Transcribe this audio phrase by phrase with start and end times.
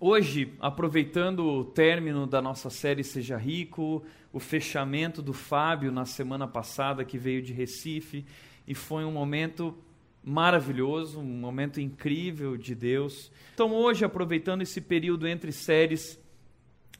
[0.00, 6.48] Hoje, aproveitando o término da nossa série Seja Rico, o fechamento do Fábio na semana
[6.48, 8.26] passada, que veio de Recife,
[8.66, 9.76] e foi um momento
[10.22, 13.30] maravilhoso, um momento incrível de Deus.
[13.54, 16.20] Então, hoje, aproveitando esse período entre séries,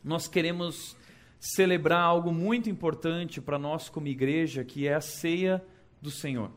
[0.03, 0.97] nós queremos
[1.41, 5.63] celebrar algo muito importante para nós como igreja, que é a ceia
[6.01, 6.51] do Senhor.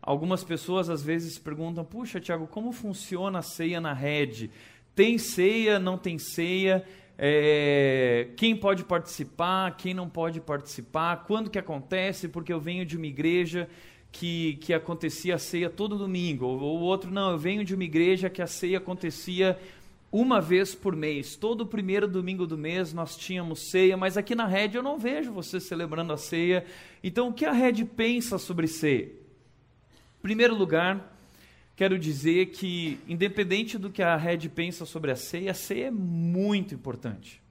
[0.00, 4.50] Algumas pessoas às vezes perguntam: puxa, Tiago, como funciona a ceia na rede?
[4.94, 6.84] Tem ceia, não tem ceia?
[7.18, 11.24] É, quem pode participar, quem não pode participar?
[11.24, 12.28] Quando que acontece?
[12.28, 13.68] Porque eu venho de uma igreja
[14.10, 17.84] que, que acontecia a ceia todo domingo, ou, ou outro, não, eu venho de uma
[17.84, 19.58] igreja que a ceia acontecia
[20.12, 21.34] uma vez por mês.
[21.34, 25.32] Todo primeiro domingo do mês nós tínhamos ceia, mas aqui na rede eu não vejo
[25.32, 26.66] você celebrando a ceia.
[27.02, 29.06] Então, o que a rede pensa sobre ceia?
[29.06, 31.16] Em primeiro lugar,
[31.76, 35.90] quero dizer que, independente do que a rede pensa sobre a ceia, a ceia é
[35.90, 37.42] muito importante.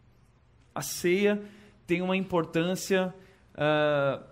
[0.73, 1.41] A ceia
[1.85, 3.13] tem uma importância.
[3.53, 4.23] Uh,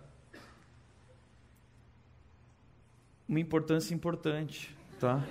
[3.28, 5.24] uma importância importante, tá?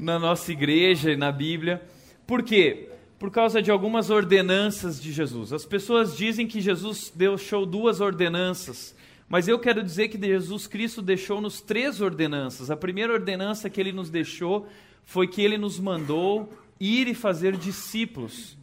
[0.00, 1.82] na nossa igreja e na Bíblia.
[2.26, 2.88] Por quê?
[3.18, 5.52] Por causa de algumas ordenanças de Jesus.
[5.52, 8.96] As pessoas dizem que Jesus deixou duas ordenanças,
[9.30, 12.70] mas eu quero dizer que Jesus Cristo deixou-nos três ordenanças.
[12.70, 14.66] A primeira ordenança que ele nos deixou
[15.04, 18.58] foi que ele nos mandou ir e fazer discípulos.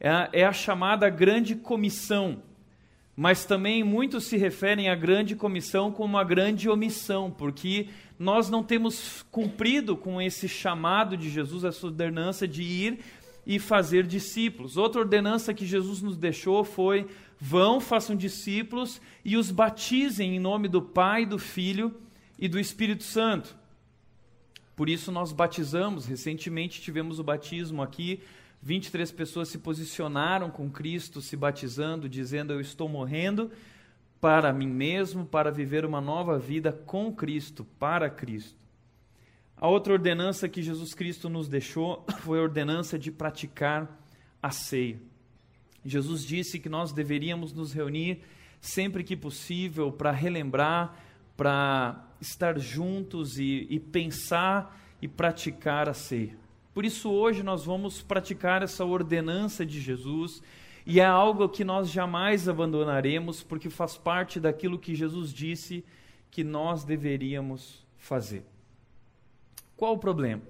[0.00, 2.40] É a, é a chamada grande comissão
[3.16, 8.62] mas também muitos se referem à grande comissão como uma grande omissão, porque nós não
[8.62, 12.98] temos cumprido com esse chamado de Jesus, essa ordenança de ir
[13.46, 14.76] e fazer discípulos.
[14.76, 17.06] Outra ordenança que Jesus nos deixou foi:
[17.46, 21.94] vão, façam discípulos e os batizem em nome do Pai, do Filho
[22.38, 23.54] e do Espírito Santo.
[24.74, 28.22] Por isso nós batizamos, recentemente tivemos o batismo aqui
[28.64, 33.50] 23 pessoas se posicionaram com Cristo, se batizando, dizendo: Eu estou morrendo
[34.22, 38.56] para mim mesmo, para viver uma nova vida com Cristo, para Cristo.
[39.54, 44.00] A outra ordenança que Jesus Cristo nos deixou foi a ordenança de praticar
[44.42, 44.98] a ceia.
[45.84, 48.22] Jesus disse que nós deveríamos nos reunir
[48.60, 50.96] sempre que possível para relembrar,
[51.36, 56.36] para estar juntos e, e pensar e praticar a ceia.
[56.72, 60.42] Por isso, hoje nós vamos praticar essa ordenança de Jesus
[60.86, 65.84] e é algo que nós jamais abandonaremos, porque faz parte daquilo que Jesus disse
[66.30, 68.44] que nós deveríamos fazer.
[69.76, 70.42] Qual o problema?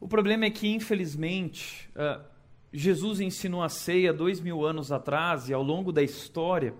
[0.00, 2.24] O problema é que, infelizmente, uh,
[2.72, 6.74] Jesus ensinou a ceia dois mil anos atrás e ao longo da história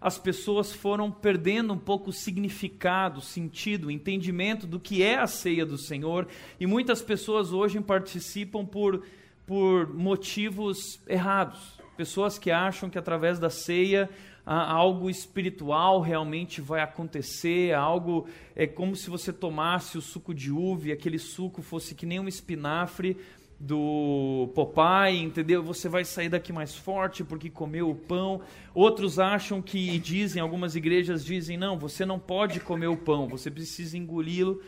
[0.00, 5.16] as pessoas foram perdendo um pouco o significado, o sentido, o entendimento do que é
[5.16, 6.28] a ceia do Senhor,
[6.60, 9.02] e muitas pessoas hoje participam por,
[9.46, 11.78] por motivos errados.
[11.96, 14.10] Pessoas que acham que através da ceia
[14.44, 20.88] algo espiritual realmente vai acontecer, algo é como se você tomasse o suco de uva
[20.88, 23.16] e aquele suco fosse que nem um espinafre
[23.64, 25.62] do Popeye, entendeu?
[25.62, 28.42] Você vai sair daqui mais forte porque comeu o pão.
[28.74, 33.50] Outros acham que dizem, algumas igrejas dizem, não, você não pode comer o pão, você
[33.50, 34.60] precisa engoli-lo.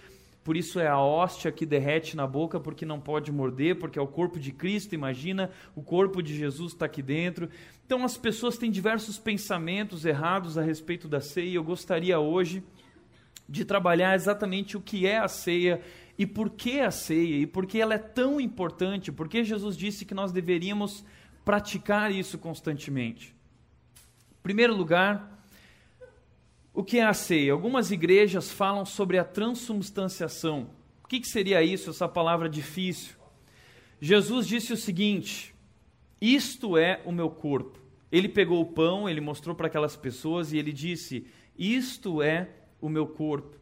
[0.42, 4.02] Por isso é a hóstia que derrete na boca, porque não pode morder, porque é
[4.02, 7.50] o corpo de Cristo, imagina, o corpo de Jesus está aqui dentro.
[7.84, 12.62] Então as pessoas têm diversos pensamentos errados a respeito da ceia, eu gostaria hoje
[13.48, 15.80] de trabalhar exatamente o que é a ceia
[16.19, 17.37] e por que a ceia?
[17.37, 19.12] E por que ela é tão importante?
[19.12, 21.04] Porque Jesus disse que nós deveríamos
[21.44, 23.34] praticar isso constantemente.
[24.31, 25.43] Em primeiro lugar,
[26.72, 27.53] o que é a ceia?
[27.53, 30.71] Algumas igrejas falam sobre a transubstanciação.
[31.04, 33.15] O que, que seria isso, essa palavra difícil?
[34.00, 35.54] Jesus disse o seguinte:
[36.21, 37.78] Isto é o meu corpo.
[38.10, 41.27] Ele pegou o pão, ele mostrou para aquelas pessoas e ele disse:
[41.59, 42.48] Isto é
[42.81, 43.56] o meu corpo.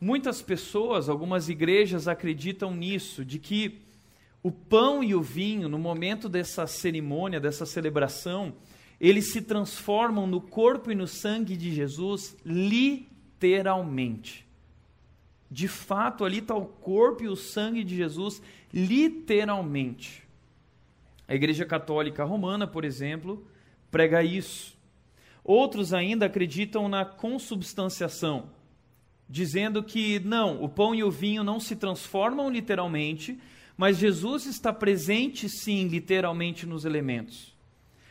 [0.00, 3.82] Muitas pessoas, algumas igrejas acreditam nisso, de que
[4.42, 8.54] o pão e o vinho, no momento dessa cerimônia, dessa celebração,
[9.00, 14.46] eles se transformam no corpo e no sangue de Jesus literalmente.
[15.50, 18.40] De fato, ali está o corpo e o sangue de Jesus
[18.72, 20.22] literalmente.
[21.26, 23.44] A Igreja Católica Romana, por exemplo,
[23.90, 24.78] prega isso.
[25.42, 28.50] Outros ainda acreditam na consubstanciação
[29.28, 33.38] dizendo que não, o pão e o vinho não se transformam literalmente,
[33.76, 37.54] mas Jesus está presente sim, literalmente nos elementos.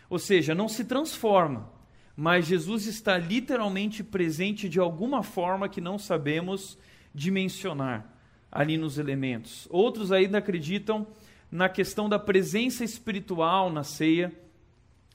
[0.09, 1.69] Ou seja, não se transforma,
[2.15, 6.77] mas Jesus está literalmente presente de alguma forma que não sabemos
[7.13, 8.13] dimensionar.
[8.49, 9.67] ali nos elementos.
[9.69, 11.05] Outros ainda acreditam
[11.51, 14.33] na questão da presença espiritual na ceia,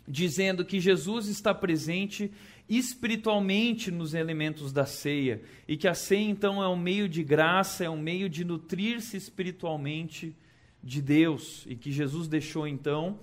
[0.07, 2.31] dizendo que Jesus está presente
[2.69, 7.85] espiritualmente nos elementos da ceia e que a ceia então é um meio de graça,
[7.85, 10.35] é um meio de nutrir-se espiritualmente
[10.83, 13.19] de Deus e que Jesus deixou então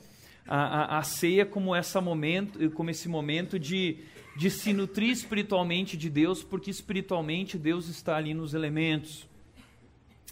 [0.47, 3.99] a, a, a ceia como, essa momento, como esse momento de,
[4.35, 9.27] de se nutrir espiritualmente de Deus, porque espiritualmente Deus está ali nos elementos.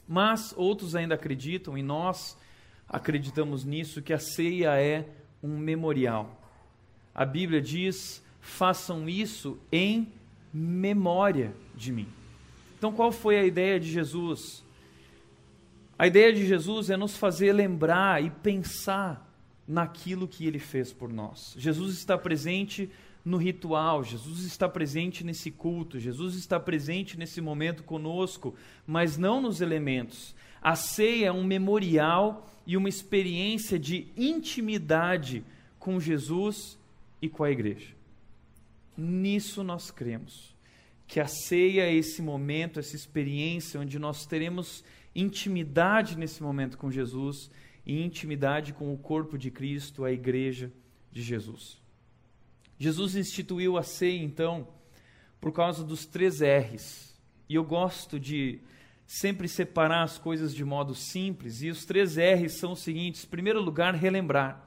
[0.07, 2.37] Mas outros ainda acreditam, e nós
[2.87, 5.05] acreditamos nisso, que a ceia é
[5.43, 6.41] um memorial.
[7.13, 10.07] A Bíblia diz: façam isso em
[10.53, 12.07] memória de mim.
[12.77, 14.63] Então, qual foi a ideia de Jesus?
[15.99, 19.27] A ideia de Jesus é nos fazer lembrar e pensar
[19.67, 21.55] naquilo que ele fez por nós.
[21.57, 22.89] Jesus está presente
[23.25, 28.55] no ritual, Jesus está presente nesse culto, Jesus está presente nesse momento conosco,
[28.85, 30.33] mas não nos elementos.
[30.61, 35.43] A ceia é um memorial e uma experiência de intimidade
[35.77, 36.77] com Jesus
[37.21, 37.96] e com a igreja.
[38.97, 40.55] Nisso nós cremos.
[41.05, 44.83] Que a ceia é esse momento, essa experiência onde nós teremos
[45.15, 47.49] intimidade nesse momento com Jesus
[47.85, 50.71] e intimidade com o corpo de Cristo, a igreja
[51.11, 51.81] de Jesus.
[52.77, 54.67] Jesus instituiu a ceia, então,
[55.39, 57.17] por causa dos três R's.
[57.47, 58.59] E eu gosto de
[59.05, 63.61] sempre separar as coisas de modo simples, e os três R's são os seguintes: primeiro
[63.61, 64.66] lugar, relembrar.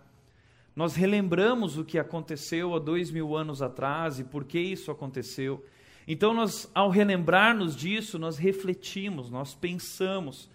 [0.75, 5.65] Nós relembramos o que aconteceu há dois mil anos atrás e por que isso aconteceu.
[6.07, 10.49] Então, nós, ao relembrarmos disso, nós refletimos, nós pensamos,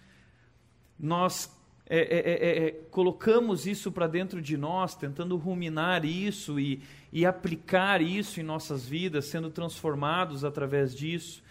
[0.98, 1.54] nós
[1.88, 6.82] é, é, é, é colocamos isso para dentro de nós, tentando ruminar isso e,
[7.12, 11.42] e aplicar isso em nossas vidas, sendo transformados através disso.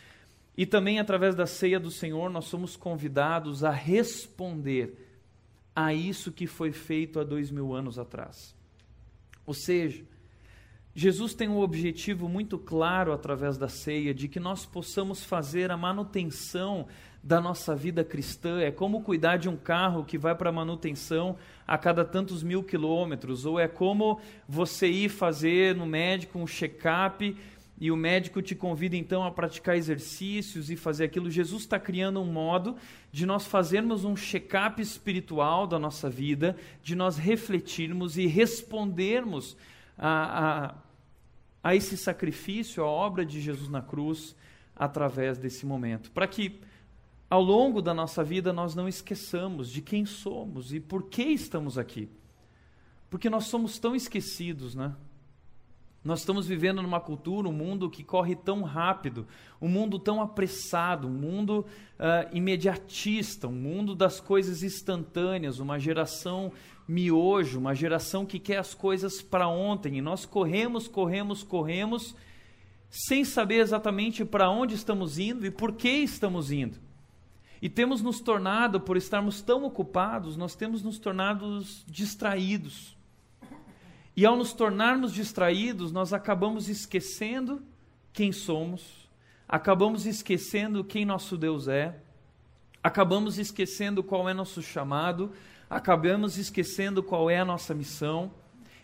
[0.58, 5.06] E também através da ceia do Senhor, nós somos convidados a responder
[5.76, 8.55] a isso que foi feito há dois mil anos atrás.
[9.46, 10.04] Ou seja,
[10.94, 15.76] Jesus tem um objetivo muito claro através da ceia de que nós possamos fazer a
[15.76, 16.88] manutenção
[17.22, 18.62] da nossa vida cristã.
[18.62, 21.36] É como cuidar de um carro que vai para manutenção
[21.68, 27.36] a cada tantos mil quilômetros, ou é como você ir fazer no médico um check-up
[27.78, 31.30] e o médico te convida então a praticar exercícios e fazer aquilo.
[31.30, 32.78] Jesus está criando um modo
[33.12, 39.58] de nós fazermos um check-up espiritual da nossa vida, de nós refletirmos e respondermos
[39.98, 40.76] a, a,
[41.64, 44.36] a esse sacrifício, a obra de Jesus na cruz,
[44.74, 46.12] através desse momento.
[46.12, 46.62] Para que
[47.30, 51.78] ao longo da nossa vida nós não esqueçamos de quem somos e por que estamos
[51.78, 52.10] aqui.
[53.10, 54.96] Porque nós somos tão esquecidos, né?
[56.06, 59.26] Nós estamos vivendo numa cultura, um mundo que corre tão rápido,
[59.60, 61.66] um mundo tão apressado, um mundo
[61.98, 66.52] uh, imediatista, um mundo das coisas instantâneas, uma geração
[66.88, 69.98] miojo, uma geração que quer as coisas para ontem.
[69.98, 72.16] E nós corremos, corremos, corremos,
[72.88, 76.78] sem saber exatamente para onde estamos indo e por que estamos indo.
[77.60, 82.95] E temos nos tornado, por estarmos tão ocupados, nós temos nos tornado distraídos.
[84.16, 87.62] E ao nos tornarmos distraídos, nós acabamos esquecendo
[88.14, 89.10] quem somos,
[89.46, 92.00] acabamos esquecendo quem nosso Deus é,
[92.82, 95.34] acabamos esquecendo qual é nosso chamado,
[95.70, 98.32] acabamos esquecendo qual é a nossa missão.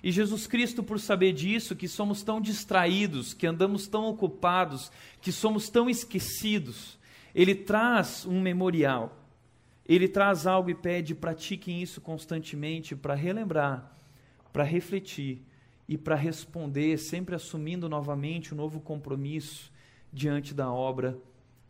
[0.04, 5.32] E Jesus Cristo, por saber disso, que somos tão distraídos, que andamos tão ocupados, que
[5.32, 7.00] somos tão esquecidos,
[7.34, 9.18] ele traz um memorial.
[9.88, 14.01] Ele traz algo e pede: pratiquem isso constantemente para relembrar
[14.52, 15.42] para refletir
[15.88, 19.72] e para responder, sempre assumindo novamente um novo compromisso
[20.12, 21.18] diante da obra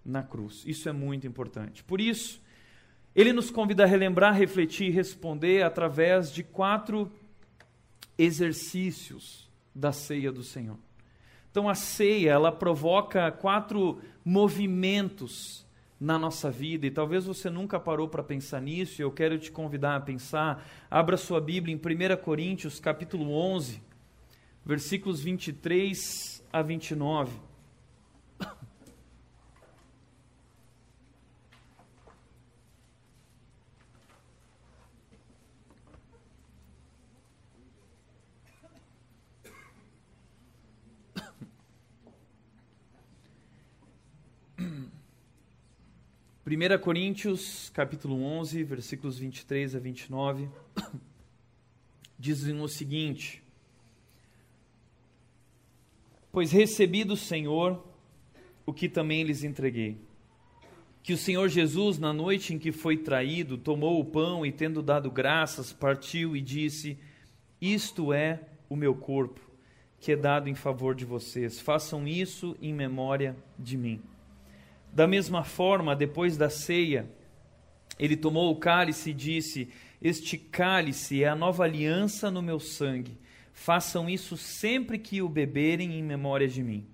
[0.05, 0.63] na cruz.
[0.65, 1.83] Isso é muito importante.
[1.83, 2.41] Por isso,
[3.15, 7.11] ele nos convida a relembrar, refletir e responder através de quatro
[8.17, 10.77] exercícios da ceia do Senhor.
[11.49, 15.60] Então a ceia, ela provoca quatro movimentos
[16.01, 19.51] na nossa vida, e talvez você nunca parou para pensar nisso, e eu quero te
[19.51, 20.67] convidar a pensar.
[20.89, 23.79] Abra sua Bíblia em 1 Coríntios, capítulo 11,
[24.65, 27.50] versículos 23 a 29.
[46.51, 50.49] 1 Coríntios, capítulo 11, versículos 23 a 29,
[52.19, 53.41] dizem o seguinte:
[56.29, 57.81] Pois recebi do Senhor
[58.65, 59.97] o que também lhes entreguei.
[61.01, 64.81] que o Senhor Jesus, na noite em que foi traído, tomou o pão e, tendo
[64.81, 66.97] dado graças, partiu e disse:
[67.61, 69.39] Isto é o meu corpo,
[70.01, 71.61] que é dado em favor de vocês.
[71.61, 74.01] Façam isso em memória de mim.
[74.93, 77.09] Da mesma forma, depois da ceia,
[77.97, 79.69] ele tomou o cálice e disse:
[80.01, 83.17] Este cálice é a nova aliança no meu sangue.
[83.53, 86.85] Façam isso sempre que o beberem em memória de mim.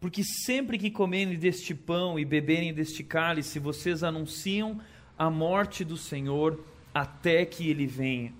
[0.00, 4.80] Porque sempre que comerem deste pão e beberem deste cálice, vocês anunciam
[5.16, 8.32] a morte do Senhor até que ele venha.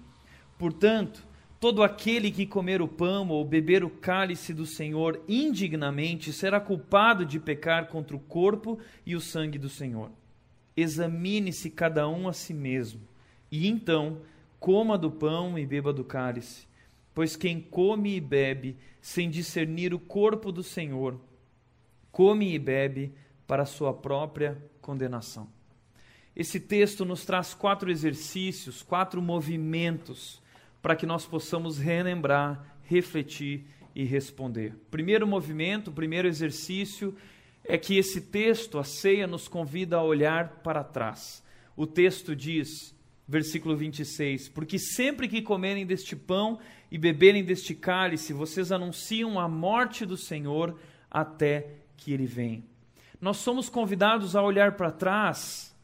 [0.59, 1.23] Portanto,
[1.61, 7.27] todo aquele que comer o pão ou beber o cálice do Senhor indignamente será culpado
[7.27, 10.11] de pecar contra o corpo e o sangue do Senhor.
[10.75, 13.03] Examine-se cada um a si mesmo,
[13.53, 14.23] e então
[14.59, 16.67] coma do pão e beba do cálice.
[17.13, 21.21] Pois quem come e bebe sem discernir o corpo do Senhor,
[22.11, 23.13] come e bebe
[23.47, 25.47] para sua própria condenação.
[26.35, 30.41] Esse texto nos traz quatro exercícios, quatro movimentos
[30.83, 34.75] para que nós possamos relembrar, refletir e responder.
[34.91, 37.15] Primeiro movimento, primeiro exercício
[37.65, 41.43] é que esse texto, a ceia, nos convida a olhar para trás.
[41.77, 42.95] O texto diz,
[43.29, 46.59] versículo 26, porque sempre que comerem deste pão
[46.91, 50.79] e beberem deste cálice, vocês anunciam a morte do Senhor
[51.11, 52.65] até que ele vem.
[53.21, 55.77] Nós somos convidados a olhar para trás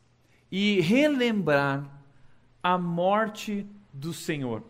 [0.51, 2.03] e relembrar
[2.63, 4.63] a morte do Senhor.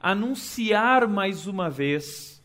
[0.00, 2.42] Anunciar mais uma vez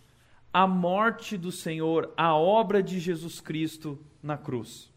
[0.53, 4.91] a morte do Senhor, a obra de Jesus Cristo na cruz.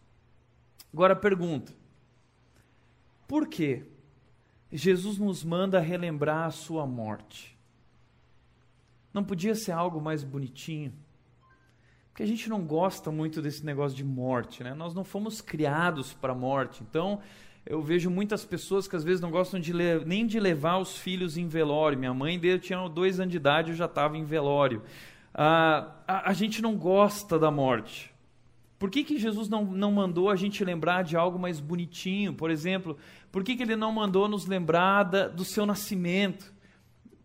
[0.92, 1.72] Agora pergunta:
[3.26, 3.84] por que
[4.72, 7.56] Jesus nos manda relembrar a sua morte?
[9.12, 10.92] Não podia ser algo mais bonitinho?
[12.10, 14.72] Porque a gente não gosta muito desse negócio de morte, né?
[14.72, 16.82] Nós não fomos criados para a morte.
[16.82, 17.20] Então,
[17.66, 19.72] eu vejo muitas pessoas que às vezes não gostam de
[20.04, 21.98] nem de levar os filhos em velório.
[21.98, 24.82] Minha mãe dele tinha dois anos de idade, eu já estava em velório.
[25.32, 28.12] Ah, a, a, gente não gosta da morte.
[28.78, 32.34] Por que, que Jesus não, não mandou a gente lembrar de algo mais bonitinho?
[32.34, 32.96] Por exemplo,
[33.32, 36.53] por que, que ele não mandou nos lembrar da, do seu nascimento?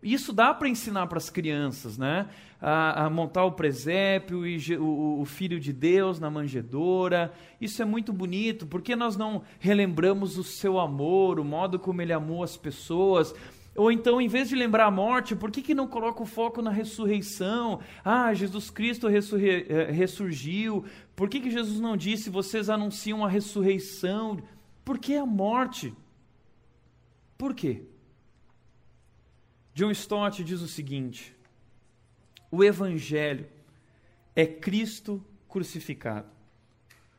[0.02, 2.26] Isso dá para ensinar para as crianças, né?
[2.60, 7.32] A, a, montar o presépio e o, o, filho de Deus na manjedoura.
[7.60, 8.66] Isso é muito bonito.
[8.66, 13.34] Por que nós não relembramos o seu amor, o modo como ele amou as pessoas?
[13.76, 16.60] Ou então, em vez de lembrar a morte, por que, que não coloca o foco
[16.60, 17.80] na ressurreição?
[18.04, 20.84] Ah, Jesus Cristo eh, ressurgiu.
[21.14, 24.38] Por que, que Jesus não disse, vocês anunciam a ressurreição?
[24.84, 25.94] Por que a morte?
[27.38, 27.84] Por quê?
[29.80, 31.34] John Stott diz o seguinte:
[32.50, 33.46] o Evangelho
[34.36, 36.28] é Cristo crucificado,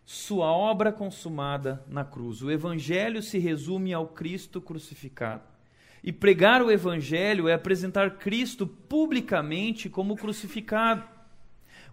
[0.05, 2.43] sua obra consumada na cruz.
[2.43, 5.41] O Evangelho se resume ao Cristo crucificado.
[6.03, 11.03] E pregar o Evangelho é apresentar Cristo publicamente como crucificado.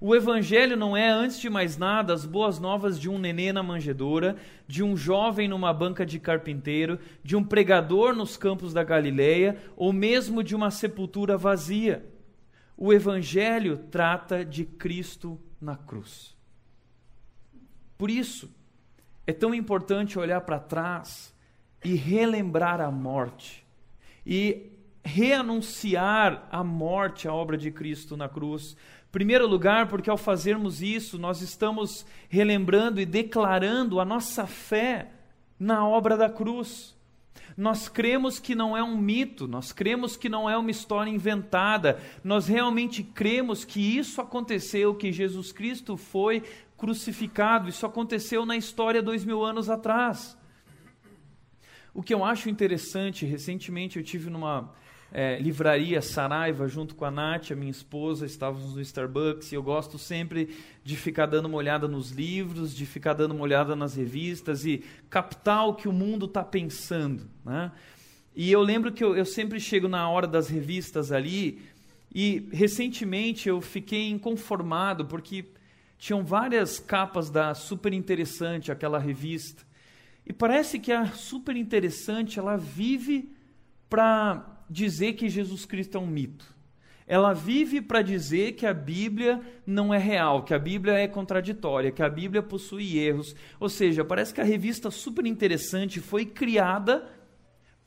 [0.01, 3.65] O Evangelho não é, antes de mais nada, as boas novas de um nenê na
[3.65, 4.37] manjedoura,
[4.67, 9.93] de um jovem numa banca de carpinteiro, de um pregador nos campos da Galileia, ou
[9.93, 12.07] mesmo de uma sepultura vazia.
[12.77, 16.37] O Evangelho trata de Cristo na cruz.
[17.97, 18.49] Por isso,
[19.27, 21.35] é tão importante olhar para trás
[21.85, 23.67] e relembrar a morte,
[24.25, 24.73] e
[25.05, 28.77] reanunciar a morte, a obra de Cristo na cruz,
[29.11, 35.11] Primeiro lugar, porque ao fazermos isso, nós estamos relembrando e declarando a nossa fé
[35.59, 36.95] na obra da cruz.
[37.57, 41.99] Nós cremos que não é um mito, nós cremos que não é uma história inventada,
[42.23, 46.43] nós realmente cremos que isso aconteceu, que Jesus Cristo foi
[46.77, 50.37] crucificado, isso aconteceu na história dois mil anos atrás.
[51.93, 54.73] O que eu acho interessante, recentemente eu tive numa
[55.11, 59.63] é, livraria Saraiva junto com a Nath, a minha esposa, estávamos no Starbucks e eu
[59.63, 63.95] gosto sempre de ficar dando uma olhada nos livros, de ficar dando uma olhada nas
[63.95, 67.29] revistas e captar o que o mundo está pensando.
[67.45, 67.73] Né?
[68.37, 71.63] E eu lembro que eu, eu sempre chego na hora das revistas ali
[72.15, 75.47] e recentemente eu fiquei inconformado porque
[75.97, 79.67] tinham várias capas da Super Interessante, aquela revista.
[80.25, 83.35] E parece que a Super Interessante ela vive
[83.89, 86.57] para dizer que Jesus Cristo é um mito.
[87.07, 91.91] Ela vive para dizer que a Bíblia não é real, que a Bíblia é contraditória,
[91.91, 93.35] que a Bíblia possui erros.
[93.59, 97.09] Ou seja, parece que a revista super interessante foi criada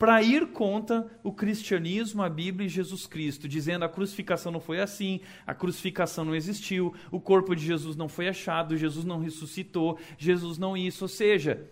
[0.02, 4.82] para ir contra o cristianismo, a Bíblia e Jesus Cristo, dizendo a crucificação não foi
[4.82, 10.00] assim, a crucificação não existiu, o corpo de Jesus não foi achado, Jesus não ressuscitou,
[10.18, 11.04] Jesus não isso.
[11.04, 11.70] Ou seja,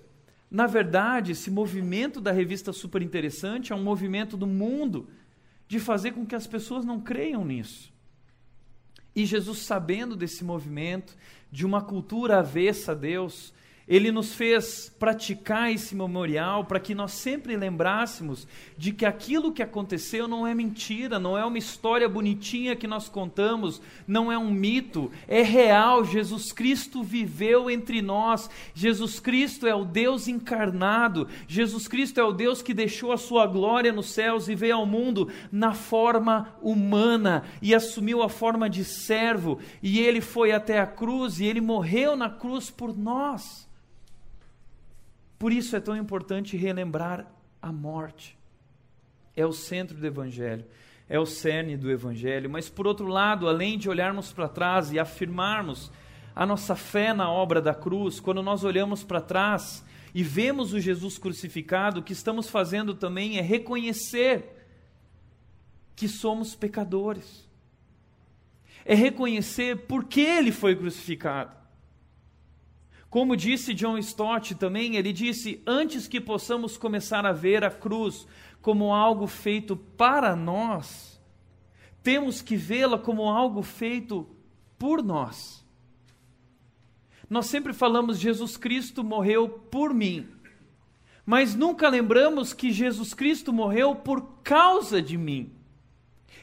[0.49, 5.07] Na verdade, esse movimento da revista Super Interessante é um movimento do mundo
[5.67, 7.93] de fazer com que as pessoas não creiam nisso.
[9.15, 11.15] E Jesus, sabendo desse movimento,
[11.51, 13.53] de uma cultura avessa a Deus,
[13.89, 19.63] ele nos fez praticar esse memorial para que nós sempre lembrássemos de que aquilo que
[19.63, 24.51] aconteceu não é mentira, não é uma história bonitinha que nós contamos, não é um
[24.51, 26.05] mito, é real.
[26.05, 28.47] Jesus Cristo viveu entre nós.
[28.75, 31.27] Jesus Cristo é o Deus encarnado.
[31.47, 34.85] Jesus Cristo é o Deus que deixou a sua glória nos céus e veio ao
[34.85, 39.57] mundo na forma humana e assumiu a forma de servo.
[39.81, 43.67] E ele foi até a cruz e ele morreu na cruz por nós.
[45.39, 47.25] Por isso é tão importante relembrar
[47.61, 48.37] a morte.
[49.33, 50.65] É o centro do Evangelho,
[51.07, 52.49] é o cerne do Evangelho.
[52.49, 55.89] Mas, por outro lado, além de olharmos para trás e afirmarmos
[56.35, 60.79] a nossa fé na obra da cruz, quando nós olhamos para trás e vemos o
[60.79, 64.43] Jesus crucificado, o que estamos fazendo também é reconhecer
[65.95, 67.47] que somos pecadores.
[68.83, 71.58] É reconhecer por que ele foi crucificado.
[73.09, 78.27] Como disse John Stott também, ele disse: antes que possamos começar a ver a cruz
[78.61, 81.19] como algo feito para nós,
[82.03, 84.27] temos que vê-la como algo feito
[84.77, 85.65] por nós.
[87.27, 90.27] Nós sempre falamos: Jesus Cristo morreu por mim,
[91.25, 95.51] mas nunca lembramos que Jesus Cristo morreu por causa de mim.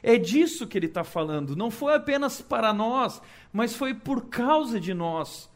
[0.02, 1.54] É disso que ele está falando.
[1.56, 5.49] Não foi apenas para nós, mas foi por causa de nós.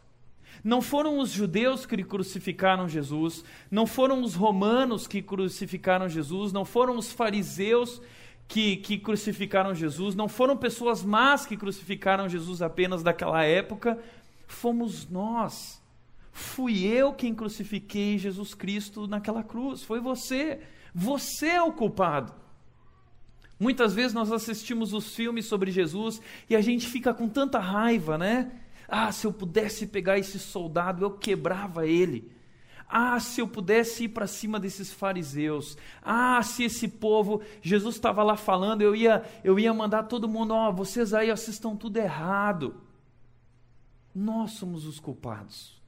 [0.63, 6.65] Não foram os judeus que crucificaram Jesus, não foram os romanos que crucificaram Jesus, não
[6.65, 8.01] foram os fariseus
[8.47, 13.99] que, que crucificaram Jesus, não foram pessoas más que crucificaram Jesus apenas daquela época,
[14.47, 15.81] fomos nós.
[16.33, 20.61] Fui eu quem crucifiquei Jesus Cristo naquela cruz, foi você.
[20.95, 22.33] Você é o culpado.
[23.59, 28.17] Muitas vezes nós assistimos os filmes sobre Jesus e a gente fica com tanta raiva,
[28.17, 28.51] né?
[28.91, 32.33] Ah, se eu pudesse pegar esse soldado, eu quebrava ele.
[32.89, 35.79] Ah, se eu pudesse ir para cima desses fariseus.
[36.03, 40.53] Ah, se esse povo, Jesus estava lá falando, eu ia, eu ia mandar todo mundo,
[40.53, 42.75] ó, oh, vocês aí, estão tudo errado.
[44.13, 45.81] Nós somos os culpados.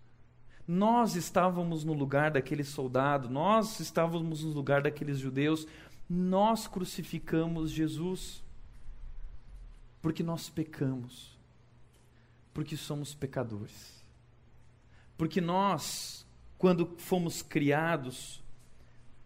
[0.66, 5.66] Nós estávamos no lugar daquele soldado, nós estávamos no lugar daqueles judeus,
[6.08, 8.44] nós crucificamos Jesus
[10.00, 11.36] porque nós pecamos.
[12.52, 14.02] Porque somos pecadores.
[15.16, 16.26] Porque nós,
[16.58, 18.42] quando fomos criados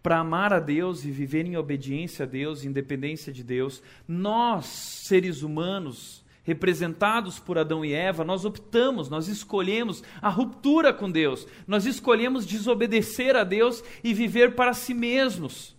[0.02, 5.42] para amar a Deus e viver em obediência a Deus, independência de Deus, nós, seres
[5.42, 11.86] humanos, representados por Adão e Eva, nós optamos, nós escolhemos a ruptura com Deus, nós
[11.86, 15.75] escolhemos desobedecer a Deus e viver para si mesmos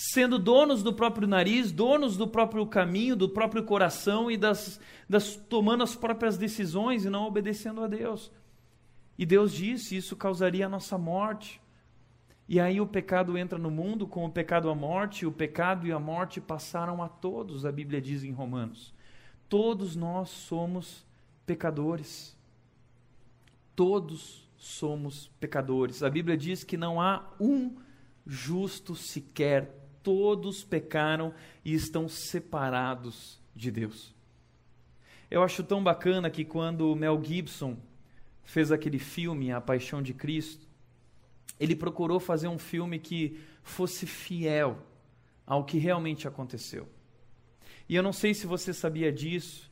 [0.00, 5.34] sendo donos do próprio nariz, donos do próprio caminho, do próprio coração e das, das
[5.34, 8.30] tomando as próprias decisões e não obedecendo a Deus.
[9.18, 11.60] E Deus disse, isso causaria a nossa morte.
[12.48, 15.90] E aí o pecado entra no mundo, com o pecado a morte, o pecado e
[15.90, 18.94] a morte passaram a todos, a Bíblia diz em Romanos.
[19.48, 21.04] Todos nós somos
[21.44, 22.36] pecadores.
[23.74, 26.04] Todos somos pecadores.
[26.04, 27.74] A Bíblia diz que não há um
[28.24, 29.77] justo sequer
[30.08, 34.14] todos pecaram e estão separados de Deus.
[35.30, 37.76] Eu acho tão bacana que quando Mel Gibson
[38.42, 40.66] fez aquele filme, A Paixão de Cristo,
[41.60, 44.78] ele procurou fazer um filme que fosse fiel
[45.46, 46.88] ao que realmente aconteceu.
[47.86, 49.70] E eu não sei se você sabia disso,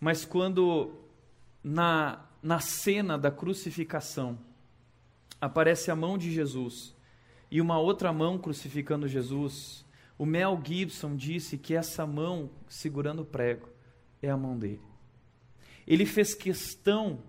[0.00, 0.96] mas quando
[1.62, 4.36] na, na cena da crucificação
[5.40, 6.95] aparece a mão de Jesus
[7.50, 9.84] e uma outra mão crucificando Jesus.
[10.18, 13.68] O Mel Gibson disse que essa mão segurando o prego
[14.22, 14.80] é a mão dele.
[15.86, 17.20] Ele fez questão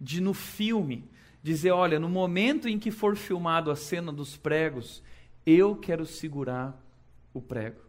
[0.00, 1.04] de, no filme,
[1.42, 5.02] dizer: olha, no momento em que for filmado a cena dos pregos,
[5.44, 6.80] eu quero segurar
[7.34, 7.80] o prego.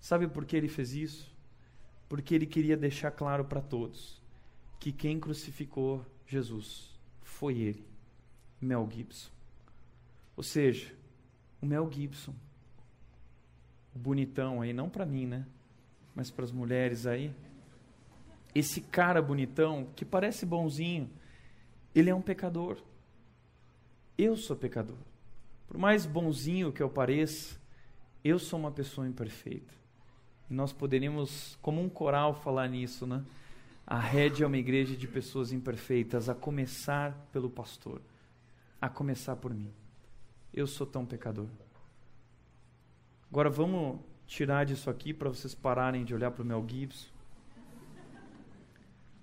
[0.00, 1.34] Sabe por que ele fez isso?
[2.08, 4.20] Porque ele queria deixar claro para todos
[4.80, 7.84] que quem crucificou Jesus foi ele,
[8.60, 9.30] Mel Gibson.
[10.40, 10.90] Ou seja,
[11.60, 12.34] o Mel Gibson,
[13.94, 15.44] o bonitão aí, não para mim, né?
[16.14, 17.30] Mas para as mulheres aí.
[18.54, 21.10] Esse cara bonitão, que parece bonzinho,
[21.94, 22.78] ele é um pecador.
[24.16, 24.96] Eu sou pecador.
[25.68, 27.60] Por mais bonzinho que eu pareça,
[28.24, 29.74] eu sou uma pessoa imperfeita.
[30.48, 33.22] E nós poderíamos, como um coral, falar nisso, né?
[33.86, 38.00] A rede é uma igreja de pessoas imperfeitas, a começar pelo pastor,
[38.80, 39.70] a começar por mim.
[40.52, 41.46] Eu sou tão pecador.
[43.30, 47.08] Agora vamos tirar disso aqui para vocês pararem de olhar para o Mel Gibson.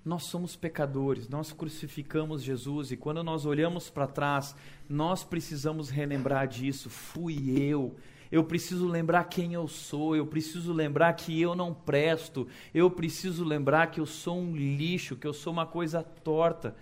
[0.03, 4.55] Nós somos pecadores, nós crucificamos Jesus e quando nós olhamos para trás,
[4.87, 6.89] nós precisamos relembrar disso.
[6.89, 7.97] Fui eu.
[8.31, 13.43] Eu preciso lembrar quem eu sou, eu preciso lembrar que eu não presto, eu preciso
[13.43, 16.75] lembrar que eu sou um lixo, que eu sou uma coisa torta.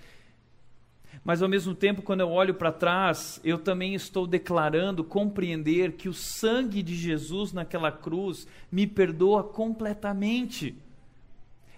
[1.23, 6.07] Mas ao mesmo tempo, quando eu olho para trás, eu também estou declarando, compreender que
[6.09, 10.75] o sangue de Jesus naquela cruz me perdoa completamente.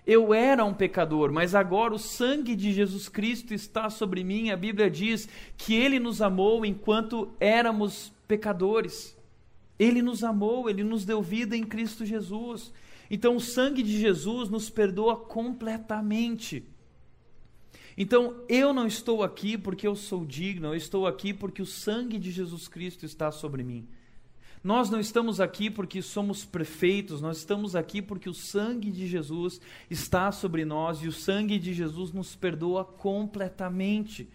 [0.06, 4.52] Eu era um pecador, mas agora o sangue de Jesus Cristo está sobre mim.
[4.52, 9.18] A Bíblia diz que ele nos amou enquanto éramos pecadores.
[9.78, 12.72] Ele nos amou, ele nos deu vida em Cristo Jesus.
[13.12, 16.66] Então o sangue de Jesus nos perdoa completamente.
[17.98, 22.20] Então eu não estou aqui porque eu sou digno, eu estou aqui porque o sangue
[22.20, 23.88] de Jesus Cristo está sobre mim.
[24.64, 29.62] Nós não estamos aqui porque somos prefeitos, nós estamos aqui porque o sangue de Jesus
[29.90, 34.28] está sobre nós e o sangue de Jesus nos perdoa completamente.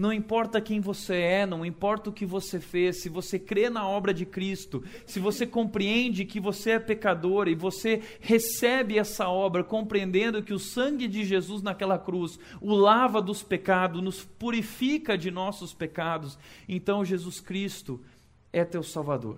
[0.00, 3.86] Não importa quem você é, não importa o que você fez, se você crê na
[3.86, 9.62] obra de Cristo, se você compreende que você é pecador e você recebe essa obra
[9.62, 15.30] compreendendo que o sangue de Jesus naquela cruz o lava dos pecados, nos purifica de
[15.30, 18.00] nossos pecados, então Jesus Cristo
[18.50, 19.36] é teu Salvador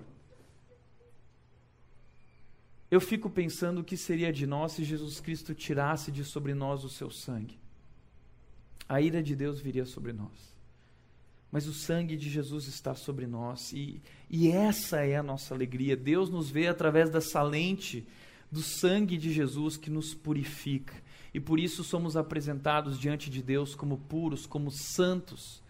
[2.88, 6.85] eu fico pensando o que seria de nós se Jesus Cristo tirasse de sobre nós
[6.85, 7.59] o seu sangue.
[8.87, 10.51] A ira de Deus viria sobre nós.
[11.52, 15.94] Mas o sangue de Jesus está sobre nós e, e essa é a nossa alegria.
[15.94, 18.06] Deus nos vê através dessa lente
[18.50, 20.94] do sangue de Jesus que nos purifica.
[21.34, 25.62] E por isso somos apresentados diante de Deus como puros, como santos,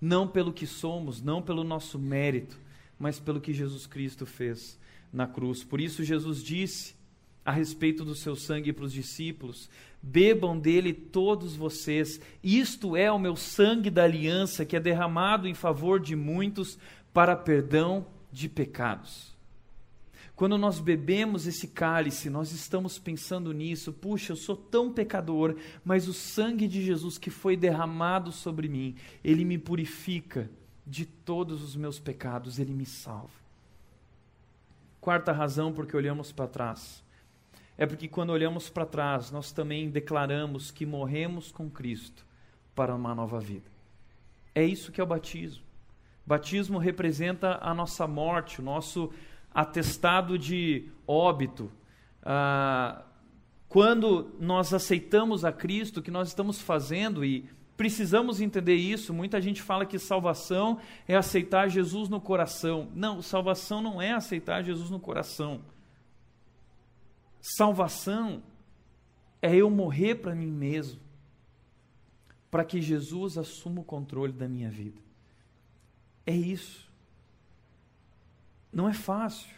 [0.00, 2.58] não pelo que somos, não pelo nosso mérito,
[2.98, 4.78] mas pelo que Jesus Cristo fez
[5.12, 5.62] na cruz.
[5.62, 6.94] Por isso, Jesus disse
[7.44, 9.70] a respeito do seu sangue para os discípulos:
[10.00, 15.54] Bebam dele todos vocês, isto é o meu sangue da aliança que é derramado em
[15.54, 16.78] favor de muitos
[17.12, 19.36] para perdão de pecados.
[20.38, 23.92] Quando nós bebemos esse cálice, nós estamos pensando nisso.
[23.92, 28.94] Puxa, eu sou tão pecador, mas o sangue de Jesus que foi derramado sobre mim,
[29.24, 30.48] ele me purifica
[30.86, 33.30] de todos os meus pecados, ele me salva.
[35.00, 37.02] Quarta razão porque olhamos para trás.
[37.78, 42.26] É porque quando olhamos para trás, nós também declaramos que morremos com Cristo
[42.74, 43.70] para uma nova vida.
[44.52, 45.62] É isso que é o batismo.
[46.26, 49.12] Batismo representa a nossa morte, o nosso
[49.54, 51.70] atestado de óbito.
[52.22, 53.02] Ah,
[53.68, 59.14] quando nós aceitamos a Cristo, o que nós estamos fazendo, e precisamos entender isso.
[59.14, 62.88] Muita gente fala que salvação é aceitar Jesus no coração.
[62.92, 65.60] Não, salvação não é aceitar Jesus no coração.
[67.56, 68.42] Salvação
[69.40, 71.00] é eu morrer para mim mesmo,
[72.50, 75.00] para que Jesus assuma o controle da minha vida.
[76.26, 76.86] É isso.
[78.72, 79.57] Não é fácil.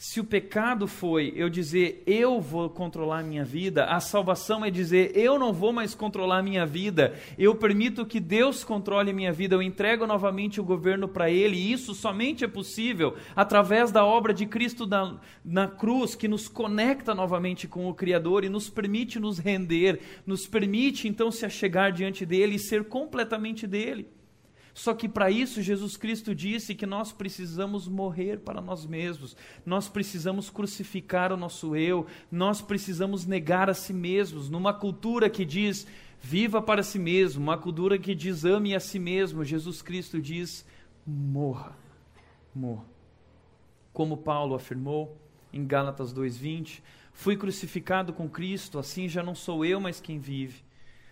[0.00, 4.70] Se o pecado foi eu dizer eu vou controlar a minha vida, a salvação é
[4.70, 9.12] dizer eu não vou mais controlar a minha vida, eu permito que Deus controle a
[9.12, 13.90] minha vida, eu entrego novamente o governo para Ele, e isso somente é possível através
[13.90, 18.48] da obra de Cristo na, na cruz, que nos conecta novamente com o Criador e
[18.48, 24.06] nos permite nos render, nos permite então se achegar diante dEle e ser completamente dEle.
[24.78, 29.36] Só que para isso Jesus Cristo disse que nós precisamos morrer para nós mesmos,
[29.66, 34.48] nós precisamos crucificar o nosso eu, nós precisamos negar a si mesmos.
[34.48, 35.84] Numa cultura que diz
[36.20, 40.64] viva para si mesmo, uma cultura que diz ame a si mesmo, Jesus Cristo diz
[41.04, 41.76] morra,
[42.54, 42.86] morra.
[43.92, 45.20] Como Paulo afirmou
[45.52, 50.62] em Gálatas 2:20, fui crucificado com Cristo, assim já não sou eu, mas quem vive,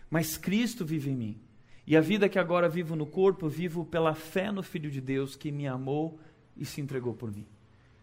[0.09, 1.46] mas Cristo vive em mim.
[1.87, 5.37] E a vida que agora vivo no corpo, vivo pela fé no Filho de Deus
[5.37, 6.19] que me amou
[6.57, 7.47] e se entregou por mim.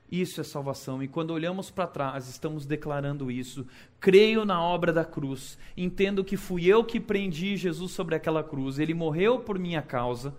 [0.09, 1.01] Isso é salvação.
[1.01, 3.65] E quando olhamos para trás, estamos declarando isso.
[3.99, 5.57] Creio na obra da cruz.
[5.75, 8.79] Entendo que fui eu que prendi Jesus sobre aquela cruz.
[8.79, 10.35] Ele morreu por minha causa.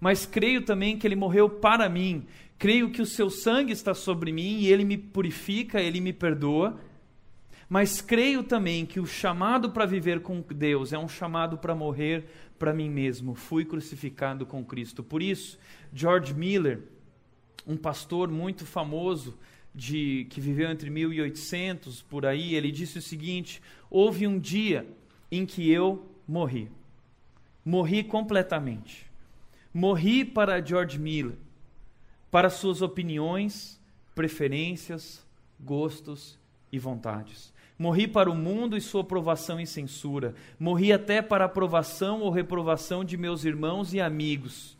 [0.00, 2.26] Mas creio também que ele morreu para mim.
[2.58, 6.78] Creio que o seu sangue está sobre mim e ele me purifica, ele me perdoa
[7.72, 12.26] mas creio também que o chamado para viver com Deus é um chamado para morrer
[12.58, 13.34] para mim mesmo.
[13.34, 15.02] Fui crucificado com Cristo.
[15.02, 15.58] Por isso,
[15.90, 16.82] George Miller,
[17.66, 19.38] um pastor muito famoso
[19.74, 24.86] de que viveu entre 1800 por aí, ele disse o seguinte: houve um dia
[25.30, 26.68] em que eu morri.
[27.64, 29.10] Morri completamente.
[29.72, 31.38] Morri para George Miller.
[32.30, 33.80] para suas opiniões,
[34.14, 35.26] preferências,
[35.58, 36.38] gostos
[36.70, 37.51] e vontades.
[37.78, 40.34] Morri para o mundo e sua aprovação e censura.
[40.58, 44.76] Morri até para a aprovação ou reprovação de meus irmãos e amigos.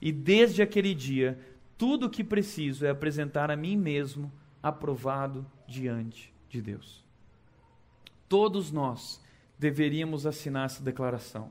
[0.00, 1.38] E desde aquele dia,
[1.76, 7.04] tudo o que preciso é apresentar a mim mesmo aprovado diante de Deus.
[8.28, 9.20] Todos nós
[9.58, 11.50] deveríamos assinar essa declaração.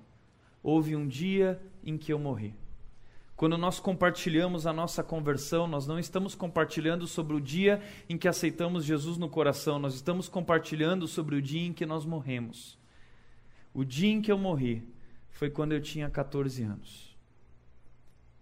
[0.64, 2.54] Houve um dia em que eu morri.
[3.40, 8.28] Quando nós compartilhamos a nossa conversão, nós não estamos compartilhando sobre o dia em que
[8.28, 12.78] aceitamos Jesus no coração, nós estamos compartilhando sobre o dia em que nós morremos.
[13.74, 14.84] O dia em que eu morri
[15.30, 17.18] foi quando eu tinha 14 anos.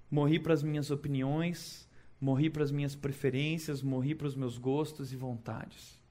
[0.10, 1.88] Morri para as minhas opiniões,
[2.20, 6.02] morri para as minhas preferências, morri para os meus gostos e vontades.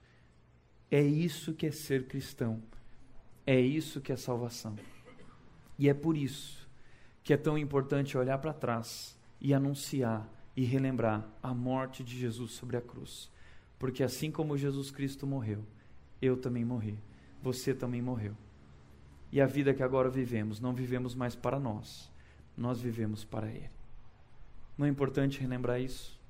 [0.93, 2.63] É isso que é ser cristão.
[3.45, 4.77] É isso que é salvação.
[5.77, 6.66] E é por isso
[7.27, 12.53] que é tão importante olhar para trás e anunciar e relembrar a morte de Jesus
[12.53, 13.29] sobre a cruz.
[13.81, 15.65] Porque assim como Jesus Cristo morreu,
[16.23, 16.97] eu também morri,
[17.43, 18.37] você também morreu.
[19.33, 22.13] E a vida que agora vivemos, não vivemos mais para nós,
[22.57, 23.71] nós vivemos para Ele.
[24.79, 26.21] Não é importante relembrar isso?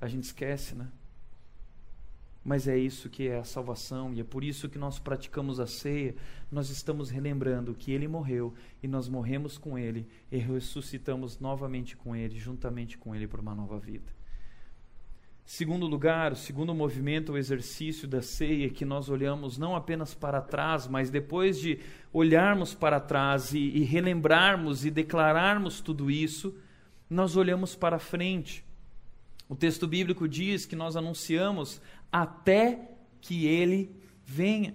[0.00, 0.86] A gente esquece, né?
[2.44, 5.66] Mas é isso que é a salvação e é por isso que nós praticamos a
[5.66, 6.14] ceia.
[6.50, 8.52] Nós estamos relembrando que ele morreu
[8.82, 13.54] e nós morremos com ele e ressuscitamos novamente com ele, juntamente com ele para uma
[13.54, 14.12] nova vida.
[15.44, 20.40] Segundo lugar, o segundo movimento, o exercício da ceia, que nós olhamos não apenas para
[20.40, 21.78] trás, mas depois de
[22.12, 26.56] olharmos para trás e, e relembrarmos e declararmos tudo isso,
[27.10, 28.64] nós olhamos para frente.
[29.52, 31.78] O texto bíblico diz que nós anunciamos
[32.10, 32.88] até
[33.20, 34.74] que ele venha.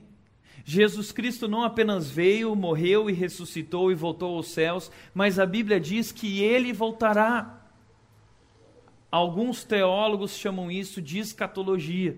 [0.64, 5.80] Jesus Cristo não apenas veio, morreu e ressuscitou e voltou aos céus, mas a Bíblia
[5.80, 7.68] diz que ele voltará.
[9.10, 12.16] Alguns teólogos chamam isso de escatologia,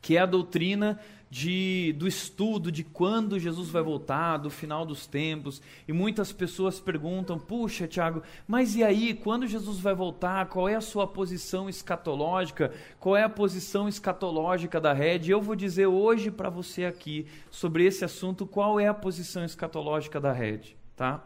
[0.00, 0.98] que é a doutrina
[1.30, 5.62] de, do estudo de quando Jesus vai voltar, do final dos tempos.
[5.86, 10.48] E muitas pessoas perguntam: puxa, Tiago, mas e aí, quando Jesus vai voltar?
[10.48, 12.72] Qual é a sua posição escatológica?
[12.98, 15.30] Qual é a posição escatológica da rede?
[15.30, 20.20] Eu vou dizer hoje para você aqui sobre esse assunto qual é a posição escatológica
[20.20, 21.24] da rede, tá?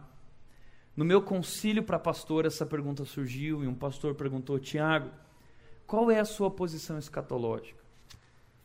[0.95, 5.11] No meu concílio para pastor, essa pergunta surgiu e um pastor perguntou: Tiago,
[5.87, 7.84] qual é a sua posição escatológica?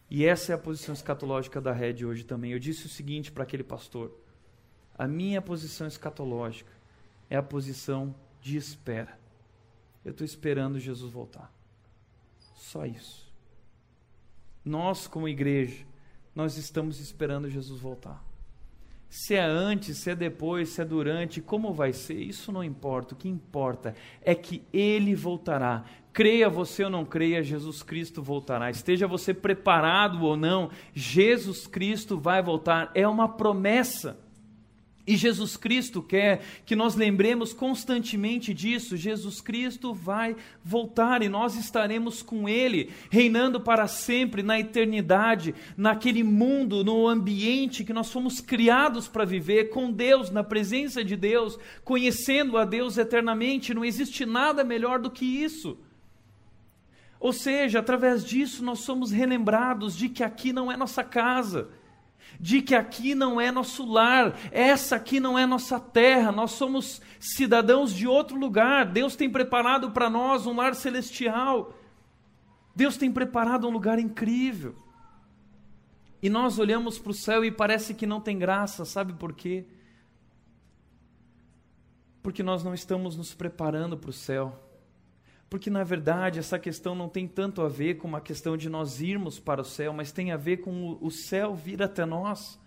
[0.10, 2.52] E essa é a posição escatológica da rede hoje também.
[2.52, 4.12] Eu disse o seguinte para aquele pastor:
[4.98, 6.72] a minha posição escatológica
[7.30, 9.18] é a posição de espera.
[10.04, 11.54] Eu estou esperando Jesus voltar.
[12.56, 13.32] Só isso.
[14.64, 15.86] Nós, como igreja,
[16.34, 18.24] nós estamos esperando Jesus voltar.
[19.10, 23.16] Se é antes, se é depois, se é durante, como vai ser, isso não importa.
[23.16, 25.84] O que importa é que Ele voltará.
[26.12, 28.70] Creia você ou não creia, Jesus Cristo voltará.
[28.70, 32.92] Esteja você preparado ou não, Jesus Cristo vai voltar.
[32.94, 34.18] É uma promessa.
[35.10, 38.96] E Jesus Cristo quer que nós lembremos constantemente disso.
[38.96, 46.22] Jesus Cristo vai voltar e nós estaremos com Ele, reinando para sempre na eternidade, naquele
[46.24, 51.58] mundo, no ambiente que nós fomos criados para viver, com Deus, na presença de Deus,
[51.84, 53.74] conhecendo a Deus eternamente.
[53.74, 55.76] Não existe nada melhor do que isso.
[57.20, 61.70] Ou seja, através disso nós somos relembrados de que aqui não é nossa casa
[62.40, 67.02] de que aqui não é nosso lar, essa aqui não é nossa terra, nós somos
[67.20, 68.86] cidadãos de outro lugar.
[68.86, 71.74] Deus tem preparado para nós um lar celestial.
[72.74, 74.76] Deus tem preparado um lugar incrível.
[76.22, 79.66] E nós olhamos para o céu e parece que não tem graça, sabe por quê?
[82.22, 84.69] Porque nós não estamos nos preparando para o céu.
[85.50, 89.02] Porque, na verdade, essa questão não tem tanto a ver com uma questão de nós
[89.02, 92.60] irmos para o céu, mas tem a ver com o céu vir até nós.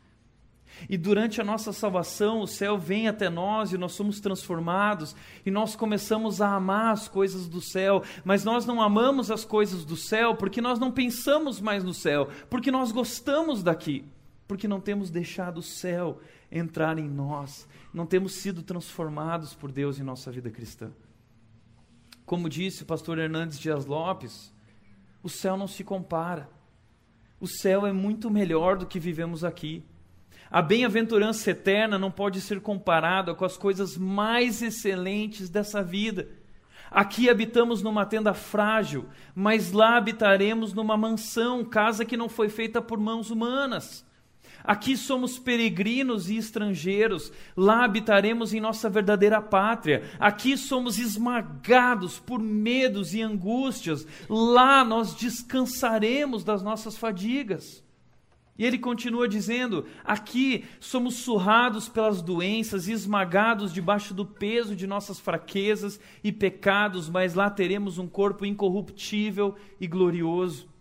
[0.88, 5.14] E durante a nossa salvação, o céu vem até nós e nós somos transformados
[5.44, 9.84] e nós começamos a amar as coisas do céu, mas nós não amamos as coisas
[9.84, 14.04] do céu porque nós não pensamos mais no céu, porque nós gostamos daqui,
[14.48, 19.98] porque não temos deixado o céu entrar em nós, não temos sido transformados por Deus
[19.98, 20.90] em nossa vida cristã.
[22.24, 24.52] Como disse o pastor Hernandes Dias Lopes,
[25.22, 26.48] o céu não se compara.
[27.40, 29.84] O céu é muito melhor do que vivemos aqui.
[30.50, 36.28] A bem-aventurança eterna não pode ser comparada com as coisas mais excelentes dessa vida.
[36.90, 42.82] Aqui habitamos numa tenda frágil, mas lá habitaremos numa mansão, casa que não foi feita
[42.82, 44.04] por mãos humanas.
[44.64, 50.04] Aqui somos peregrinos e estrangeiros, lá habitaremos em nossa verdadeira pátria.
[50.18, 57.82] Aqui somos esmagados por medos e angústias, lá nós descansaremos das nossas fadigas.
[58.58, 65.18] E ele continua dizendo: aqui somos surrados pelas doenças, esmagados debaixo do peso de nossas
[65.18, 70.71] fraquezas e pecados, mas lá teremos um corpo incorruptível e glorioso.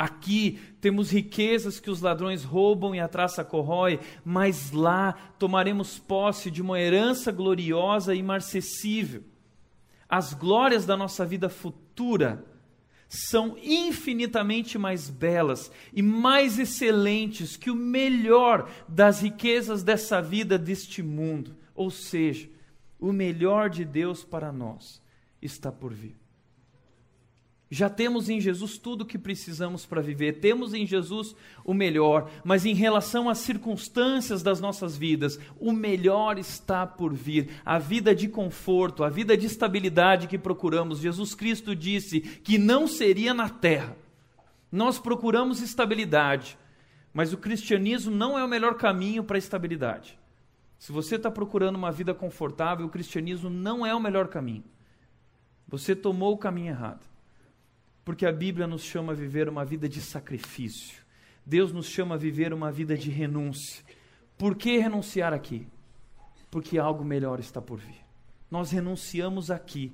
[0.00, 6.50] Aqui temos riquezas que os ladrões roubam e a traça corrói, mas lá tomaremos posse
[6.50, 9.22] de uma herança gloriosa e imarcessível.
[10.08, 12.42] As glórias da nossa vida futura
[13.10, 21.02] são infinitamente mais belas e mais excelentes que o melhor das riquezas dessa vida, deste
[21.02, 21.54] mundo.
[21.74, 22.48] Ou seja,
[22.98, 25.02] o melhor de Deus para nós
[25.42, 26.19] está por vir.
[27.72, 32.28] Já temos em Jesus tudo o que precisamos para viver, temos em Jesus o melhor,
[32.42, 37.60] mas em relação às circunstâncias das nossas vidas, o melhor está por vir.
[37.64, 42.88] A vida de conforto, a vida de estabilidade que procuramos, Jesus Cristo disse que não
[42.88, 43.96] seria na terra.
[44.72, 46.58] Nós procuramos estabilidade,
[47.14, 50.18] mas o cristianismo não é o melhor caminho para a estabilidade.
[50.76, 54.64] Se você está procurando uma vida confortável, o cristianismo não é o melhor caminho.
[55.68, 57.09] Você tomou o caminho errado.
[58.04, 61.00] Porque a Bíblia nos chama a viver uma vida de sacrifício.
[61.44, 63.84] Deus nos chama a viver uma vida de renúncia.
[64.38, 65.66] Por que renunciar aqui?
[66.50, 68.04] Porque algo melhor está por vir.
[68.50, 69.92] Nós renunciamos aqui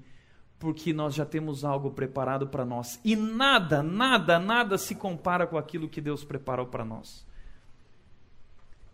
[0.59, 2.99] porque nós já temos algo preparado para nós.
[3.05, 7.27] E nada, nada, nada se compara com aquilo que Deus preparou para nós.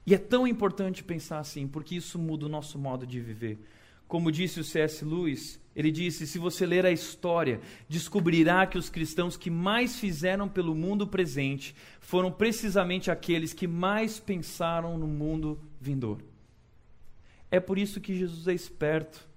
[0.04, 3.60] E é tão importante pensar assim, porque isso muda o nosso modo de viver.
[4.08, 5.04] Como disse o C.S.
[5.04, 10.48] Lewis, ele disse: se você ler a história, descobrirá que os cristãos que mais fizeram
[10.48, 16.24] pelo mundo presente foram precisamente aqueles que mais pensaram no mundo vindouro.
[17.50, 19.31] É por isso que Jesus é esperto.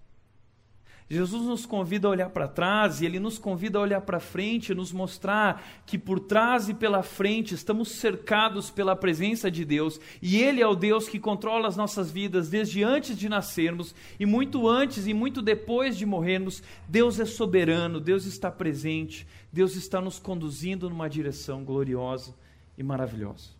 [1.07, 4.73] Jesus nos convida a olhar para trás e ele nos convida a olhar para frente,
[4.73, 10.41] nos mostrar que por trás e pela frente estamos cercados pela presença de Deus e
[10.41, 14.67] ele é o Deus que controla as nossas vidas desde antes de nascermos e muito
[14.67, 16.63] antes e muito depois de morrermos.
[16.87, 22.33] Deus é soberano, Deus está presente, Deus está nos conduzindo numa direção gloriosa
[22.75, 23.51] e maravilhosa.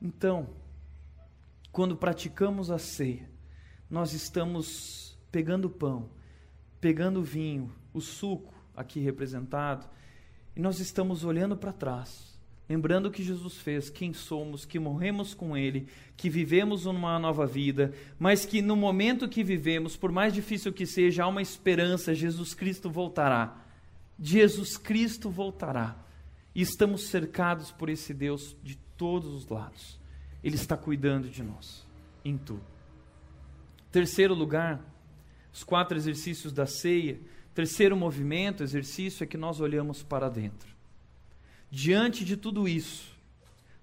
[0.00, 0.48] Então,
[1.70, 3.28] quando praticamos a ceia,
[3.90, 6.18] nós estamos pegando o pão
[6.80, 9.86] pegando o vinho, o suco aqui representado,
[10.56, 12.38] e nós estamos olhando para trás,
[12.68, 17.46] lembrando o que Jesus fez, quem somos, que morremos com Ele, que vivemos uma nova
[17.46, 22.14] vida, mas que no momento que vivemos, por mais difícil que seja, há uma esperança:
[22.14, 23.64] Jesus Cristo voltará.
[24.18, 25.96] Jesus Cristo voltará.
[26.54, 29.98] E estamos cercados por esse Deus de todos os lados.
[30.42, 31.86] Ele está cuidando de nós
[32.24, 32.64] em tudo.
[33.90, 34.80] Terceiro lugar,
[35.52, 37.20] os quatro exercícios da ceia.
[37.54, 40.68] Terceiro movimento, exercício, é que nós olhamos para dentro.
[41.70, 43.16] Diante de tudo isso,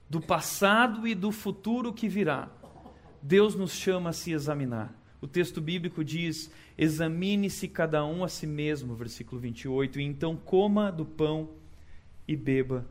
[0.09, 2.49] do passado e do futuro que virá,
[3.21, 4.93] Deus nos chama a se examinar.
[5.21, 10.91] O texto bíblico diz: examine-se cada um a si mesmo, versículo 28, e então coma
[10.91, 11.49] do pão
[12.27, 12.85] e beba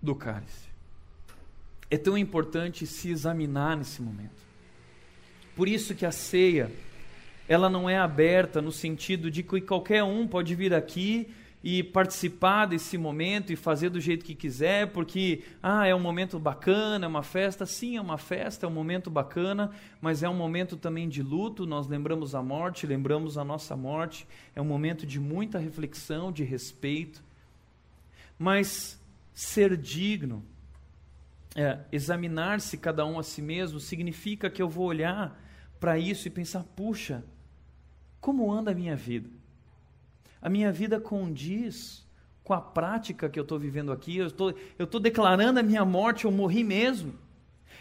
[0.00, 0.68] do cálice.
[1.90, 4.46] É tão importante se examinar nesse momento.
[5.56, 6.70] Por isso que a ceia
[7.48, 11.28] ela não é aberta no sentido de que qualquer um pode vir aqui
[11.64, 16.38] e participar desse momento e fazer do jeito que quiser, porque ah, é um momento
[16.38, 20.34] bacana, é uma festa, sim, é uma festa, é um momento bacana, mas é um
[20.34, 25.04] momento também de luto, nós lembramos a morte, lembramos a nossa morte, é um momento
[25.04, 27.22] de muita reflexão, de respeito.
[28.38, 29.00] Mas
[29.34, 30.44] ser digno,
[31.56, 35.36] é, examinar-se cada um a si mesmo, significa que eu vou olhar
[35.80, 37.24] para isso e pensar, puxa,
[38.20, 39.30] como anda a minha vida?
[40.40, 42.06] A minha vida condiz
[42.44, 44.16] com a prática que eu estou vivendo aqui?
[44.16, 47.14] Eu estou eu declarando a minha morte, eu morri mesmo.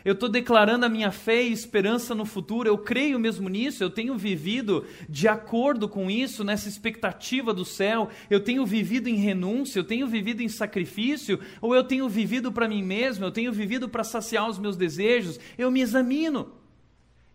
[0.06, 3.90] Eu estou declarando a minha fé e esperança no futuro, eu creio mesmo nisso, eu
[3.90, 9.79] tenho vivido de acordo com isso, nessa expectativa do céu, eu tenho vivido em renúncia,
[9.79, 13.90] eu tenho vivido em sacrifício, ou eu tenho vivido para mim mesmo, eu tenho vivido
[13.90, 16.54] para saciar os meus desejos, eu me examino,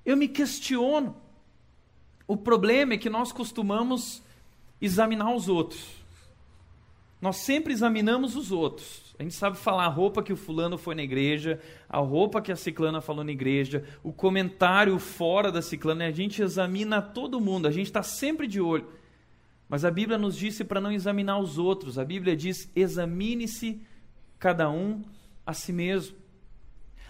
[0.05, 1.22] eu me questiono.
[2.27, 4.23] O problema é que nós costumamos
[4.81, 6.03] examinar os outros.
[7.21, 9.15] Nós sempre examinamos os outros.
[9.19, 12.51] A gente sabe falar a roupa que o fulano foi na igreja, a roupa que
[12.51, 16.07] a ciclana falou na igreja, o comentário fora da ciclana.
[16.07, 18.89] A gente examina todo mundo, a gente está sempre de olho.
[19.69, 21.99] Mas a Bíblia nos disse para não examinar os outros.
[21.99, 23.81] A Bíblia diz: examine-se
[24.39, 25.03] cada um
[25.47, 26.17] a si mesmo.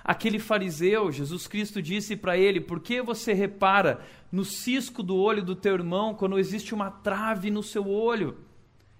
[0.04, 5.44] Aquele fariseu, Jesus Cristo disse para ele: Por que você repara no cisco do olho
[5.44, 8.38] do teu irmão quando existe uma trave no seu olho?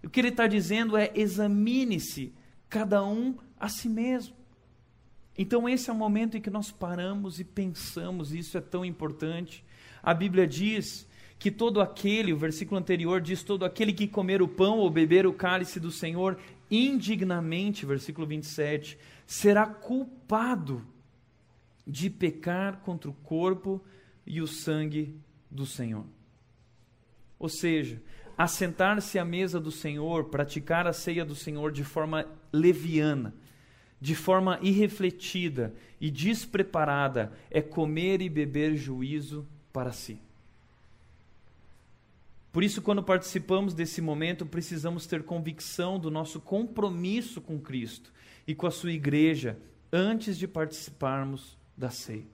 [0.05, 2.35] O que ele está dizendo é: examine-se,
[2.69, 4.37] cada um a si mesmo.
[5.37, 8.85] Então, esse é o momento em que nós paramos e pensamos, e isso é tão
[8.85, 9.65] importante.
[10.03, 11.09] A Bíblia diz
[11.39, 15.27] que todo aquele, o versículo anterior diz: todo aquele que comer o pão ou beber
[15.27, 16.39] o cálice do Senhor
[16.71, 20.87] indignamente, versículo 27, será culpado
[21.87, 23.83] de pecar contra o corpo
[24.27, 25.15] e o sangue
[25.51, 26.05] do Senhor.
[27.39, 28.01] Ou seja,
[28.37, 33.35] assentar-se à mesa do Senhor, praticar a ceia do Senhor de forma leviana,
[34.01, 40.19] de forma irrefletida e despreparada, é comer e beber juízo para si.
[42.53, 48.13] Por isso, quando participamos desse momento, precisamos ter convicção do nosso compromisso com Cristo
[48.47, 49.59] e com a sua igreja
[49.91, 52.32] antes de participarmos da ceia.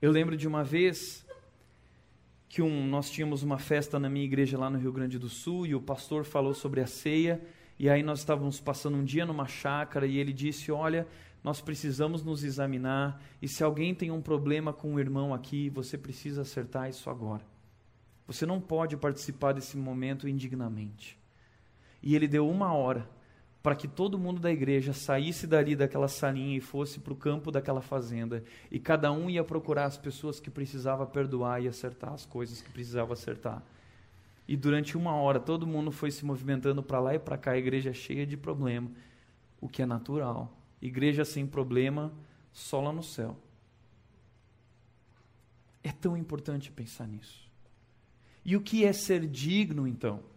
[0.00, 1.24] Eu lembro de uma vez
[2.50, 5.66] que um, nós tínhamos uma festa na minha igreja lá no Rio Grande do Sul
[5.66, 7.40] e o pastor falou sobre a ceia.
[7.78, 11.06] E aí nós estávamos passando um dia numa chácara e ele disse: Olha,
[11.42, 15.96] nós precisamos nos examinar e se alguém tem um problema com o irmão aqui, você
[15.96, 17.42] precisa acertar isso agora.
[18.26, 21.18] Você não pode participar desse momento indignamente.
[22.02, 23.08] E ele deu uma hora
[23.66, 27.50] para que todo mundo da igreja saísse dali daquela salinha e fosse para o campo
[27.50, 28.44] daquela fazenda.
[28.70, 32.70] E cada um ia procurar as pessoas que precisava perdoar e acertar as coisas que
[32.70, 33.64] precisava acertar.
[34.46, 37.58] E durante uma hora todo mundo foi se movimentando para lá e para cá, a
[37.58, 38.88] igreja cheia de problema,
[39.60, 40.56] o que é natural.
[40.80, 42.12] Igreja sem problema,
[42.52, 43.36] só lá no céu.
[45.82, 47.50] É tão importante pensar nisso.
[48.44, 50.35] E o que é ser digno, então?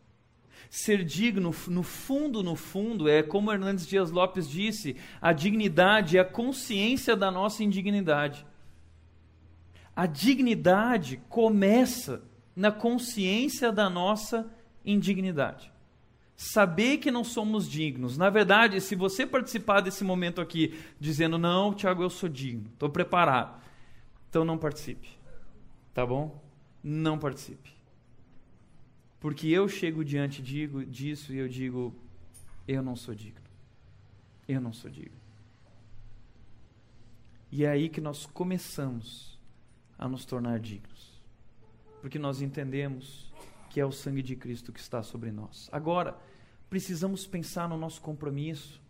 [0.70, 6.22] Ser digno, no fundo, no fundo, é como Hernandes Dias Lopes disse: a dignidade é
[6.22, 8.46] a consciência da nossa indignidade.
[9.96, 12.24] A dignidade começa
[12.56, 14.50] na consciência da nossa
[14.86, 15.72] indignidade
[16.40, 18.18] saber que não somos dignos.
[18.18, 22.90] Na verdade, se você participar desse momento aqui dizendo, não, Tiago, eu sou digno, estou
[22.90, 23.62] preparado,
[24.30, 25.10] então não participe.
[25.94, 26.42] Tá bom?
[26.82, 27.79] Não participe.
[29.20, 31.94] Porque eu chego diante digo, disso e eu digo,
[32.68, 33.42] eu não sou digno.
[34.48, 35.18] Eu não sou digno.
[37.52, 39.38] E é aí que nós começamos
[39.98, 41.20] a nos tornar dignos.
[42.02, 43.32] Porque nós entendemos
[43.70, 45.70] que é o sangue de Cristo que está sobre nós.
[45.72, 46.18] Agora,
[46.70, 48.82] precisamos pensar no nosso compromisso.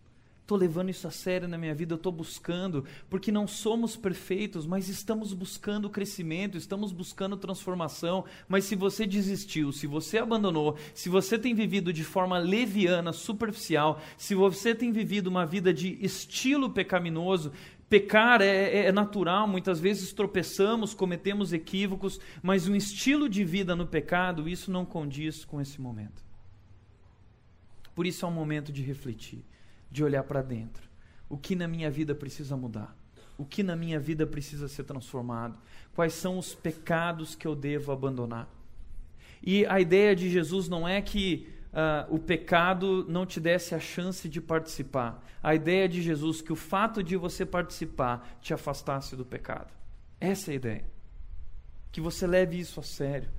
[0.50, 4.88] Estou levando isso a sério na minha vida, estou buscando, porque não somos perfeitos, mas
[4.88, 8.24] estamos buscando crescimento, estamos buscando transformação.
[8.48, 14.02] Mas se você desistiu, se você abandonou, se você tem vivido de forma leviana, superficial,
[14.18, 17.52] se você tem vivido uma vida de estilo pecaminoso,
[17.88, 23.76] Pecar é, é, é, natural, muitas vezes tropeçamos, cometemos equívocos, mas um estilo de vida
[23.76, 26.24] no pecado, isso não condiz com esse momento.
[27.94, 29.44] Por isso é um momento de refletir,
[29.90, 30.88] de olhar para dentro.
[31.28, 32.96] O que na minha vida precisa mudar?
[33.36, 35.58] O que na minha vida precisa ser transformado?
[35.94, 38.48] Quais são os pecados que eu devo abandonar?
[39.42, 43.80] E a ideia de Jesus não é que uh, o pecado não te desse a
[43.80, 45.24] chance de participar.
[45.42, 49.72] A ideia de Jesus que o fato de você participar te afastasse do pecado.
[50.20, 50.84] Essa é a ideia.
[51.90, 53.30] Que você leve isso a sério.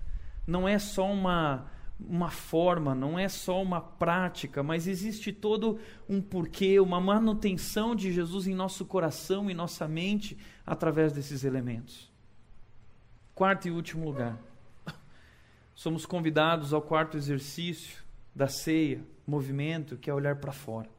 [0.48, 1.70] Não é só uma
[2.08, 8.12] uma forma, não é só uma prática, mas existe todo um porquê, uma manutenção de
[8.12, 12.12] Jesus em nosso coração e nossa mente através desses elementos.
[13.36, 14.38] Quarto e último lugar.
[15.76, 18.04] Somos convidados ao quarto exercício
[18.36, 20.90] da ceia, movimento, que é olhar para fora.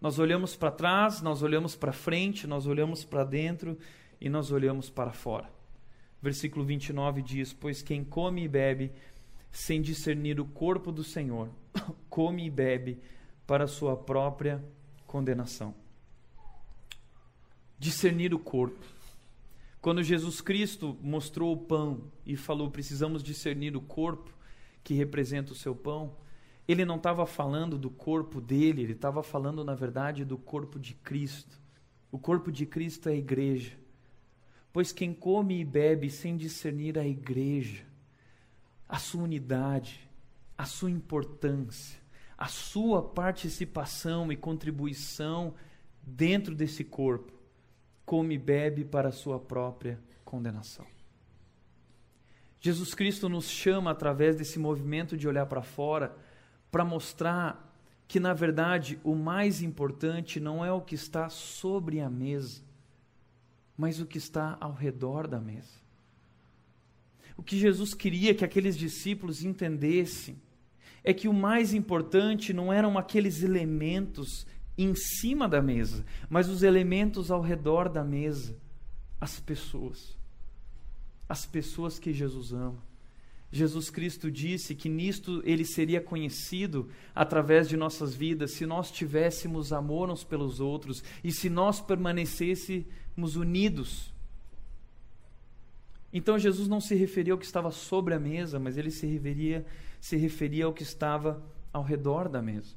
[0.00, 3.78] Nós olhamos para trás, nós olhamos para frente, nós olhamos para dentro
[4.20, 5.48] e nós olhamos para fora.
[6.20, 8.92] Versículo 29 diz: Pois quem come e bebe
[9.54, 11.48] sem discernir o corpo do Senhor,
[12.10, 12.98] come e bebe
[13.46, 14.62] para sua própria
[15.06, 15.72] condenação.
[17.78, 18.84] Discernir o corpo.
[19.80, 24.34] Quando Jesus Cristo mostrou o pão e falou: precisamos discernir o corpo
[24.82, 26.16] que representa o seu pão,
[26.66, 30.94] ele não estava falando do corpo dele, ele estava falando, na verdade, do corpo de
[30.94, 31.60] Cristo.
[32.10, 33.78] O corpo de Cristo é a igreja.
[34.72, 37.84] Pois quem come e bebe sem discernir a igreja,
[38.88, 40.08] a sua unidade,
[40.56, 41.98] a sua importância,
[42.36, 45.54] a sua participação e contribuição
[46.02, 47.32] dentro desse corpo,
[48.04, 50.86] come e bebe para a sua própria condenação.
[52.60, 56.16] Jesus Cristo nos chama através desse movimento de olhar para fora
[56.70, 57.72] para mostrar
[58.08, 62.62] que, na verdade, o mais importante não é o que está sobre a mesa,
[63.76, 65.83] mas o que está ao redor da mesa.
[67.36, 70.40] O que Jesus queria que aqueles discípulos entendessem
[71.02, 76.62] é que o mais importante não eram aqueles elementos em cima da mesa, mas os
[76.62, 78.56] elementos ao redor da mesa,
[79.20, 80.16] as pessoas.
[81.28, 82.82] As pessoas que Jesus ama.
[83.52, 89.72] Jesus Cristo disse que nisto ele seria conhecido através de nossas vidas se nós tivéssemos
[89.72, 94.13] amor uns pelos outros e se nós permanecêssemos unidos.
[96.14, 99.66] Então Jesus não se referia ao que estava sobre a mesa, mas ele se referia,
[100.00, 101.42] se referia ao que estava
[101.72, 102.74] ao redor da mesa.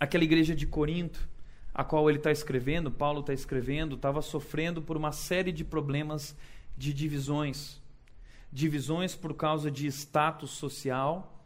[0.00, 1.28] Aquela igreja de Corinto,
[1.74, 6.36] a qual ele está escrevendo, Paulo está escrevendo, estava sofrendo por uma série de problemas
[6.78, 7.82] de divisões
[8.54, 11.44] divisões por causa de status social,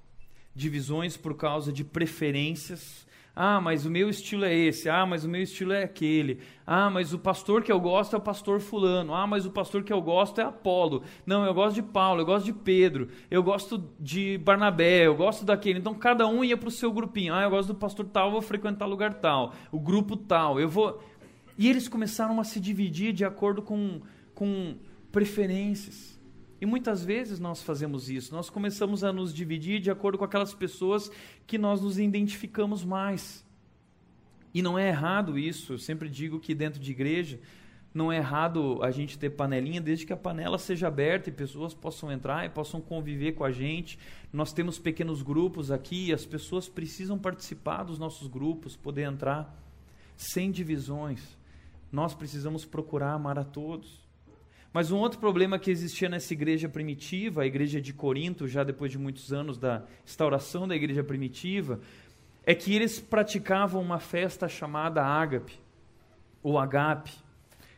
[0.55, 3.07] divisões por causa de preferências.
[3.41, 4.89] Ah, mas o meu estilo é esse.
[4.89, 6.41] Ah, mas o meu estilo é aquele.
[6.67, 9.15] Ah, mas o pastor que eu gosto é o pastor fulano.
[9.15, 11.05] Ah, mas o pastor que eu gosto é Apolo.
[11.25, 15.45] Não, eu gosto de Paulo, eu gosto de Pedro, eu gosto de Barnabé, eu gosto
[15.45, 15.79] daquele.
[15.79, 17.33] Então cada um ia para o seu grupinho.
[17.33, 19.55] Ah, eu gosto do pastor tal, vou frequentar lugar tal.
[19.71, 21.01] O grupo tal, eu vou.
[21.57, 24.01] E eles começaram a se dividir de acordo com,
[24.35, 24.75] com
[25.13, 26.18] preferências.
[26.61, 30.53] E muitas vezes nós fazemos isso, nós começamos a nos dividir de acordo com aquelas
[30.53, 31.11] pessoas
[31.47, 33.47] que nós nos identificamos mais.
[34.53, 37.39] E não é errado isso, eu sempre digo que dentro de igreja
[37.95, 41.75] não é errado a gente ter panelinha desde que a panela seja aberta e pessoas
[41.75, 43.99] possam entrar e possam conviver com a gente.
[44.33, 49.57] Nós temos pequenos grupos aqui as pessoas precisam participar dos nossos grupos, poder entrar
[50.17, 51.37] sem divisões.
[51.91, 54.08] Nós precisamos procurar amar a todos.
[54.73, 58.93] Mas um outro problema que existia nessa igreja primitiva, a igreja de Corinto, já depois
[58.93, 61.81] de muitos anos da instauração da igreja primitiva,
[62.45, 65.59] é que eles praticavam uma festa chamada ágape,
[66.43, 67.13] ou agape,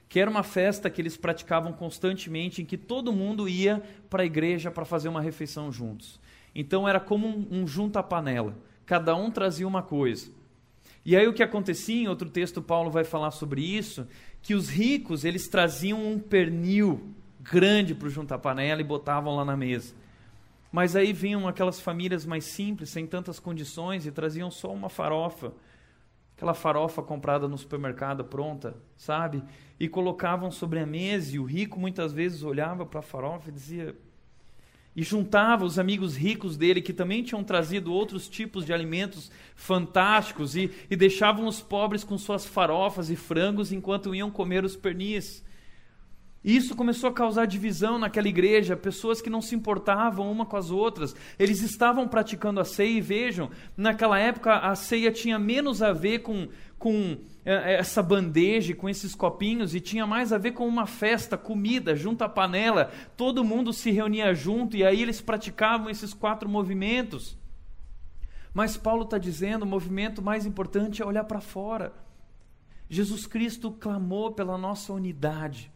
[0.09, 4.27] que era uma festa que eles praticavam constantemente, em que todo mundo ia para a
[4.27, 6.21] igreja para fazer uma refeição juntos.
[6.55, 10.33] Então era como um, um junta-panela, cada um trazia uma coisa.
[11.05, 14.07] E aí o que acontecia, em outro texto Paulo vai falar sobre isso,
[14.43, 19.45] que os ricos eles traziam um pernil grande para o juntar panela e botavam lá
[19.45, 19.95] na mesa.
[20.71, 25.53] Mas aí vinham aquelas famílias mais simples, sem tantas condições, e traziam só uma farofa.
[26.37, 29.43] Aquela farofa comprada no supermercado pronta, sabe?
[29.79, 33.53] E colocavam sobre a mesa, e o rico muitas vezes olhava para a farofa e
[33.53, 33.97] dizia:
[34.95, 40.57] e juntava os amigos ricos dele, que também tinham trazido outros tipos de alimentos fantásticos,
[40.57, 45.45] e, e deixavam os pobres com suas farofas e frangos enquanto iam comer os pernis.
[46.43, 50.71] Isso começou a causar divisão naquela igreja, pessoas que não se importavam uma com as
[50.71, 51.15] outras.
[51.39, 56.21] Eles estavam praticando a ceia e vejam, naquela época a ceia tinha menos a ver
[56.21, 56.49] com,
[56.81, 60.87] com é, é, essa bandeja, com esses copinhos, e tinha mais a ver com uma
[60.87, 62.91] festa, comida, junto à panela.
[63.19, 67.39] Todo mundo se reunia junto e aí eles praticavam esses quatro movimentos.
[68.55, 71.93] Mas Paulo está dizendo: o movimento mais importante é olhar para fora.
[72.89, 75.71] Jesus Cristo clamou pela nossa unidade.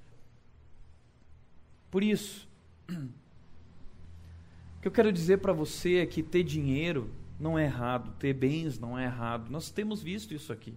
[1.91, 2.49] Por isso,
[2.89, 8.33] o que eu quero dizer para você é que ter dinheiro não é errado, ter
[8.33, 9.51] bens não é errado.
[9.51, 10.75] Nós temos visto isso aqui.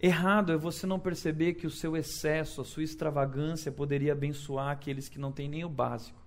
[0.00, 5.08] Errado é você não perceber que o seu excesso, a sua extravagância poderia abençoar aqueles
[5.08, 6.20] que não têm nem o básico.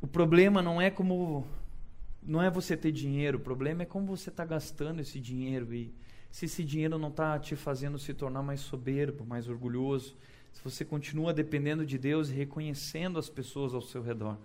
[0.00, 1.46] O problema não é como
[2.22, 5.94] não é você ter dinheiro, o problema é como você está gastando esse dinheiro e
[6.30, 10.16] se esse dinheiro não está te fazendo se tornar mais soberbo, mais orgulhoso,
[10.52, 14.36] se você continua dependendo de Deus e reconhecendo as pessoas ao seu redor.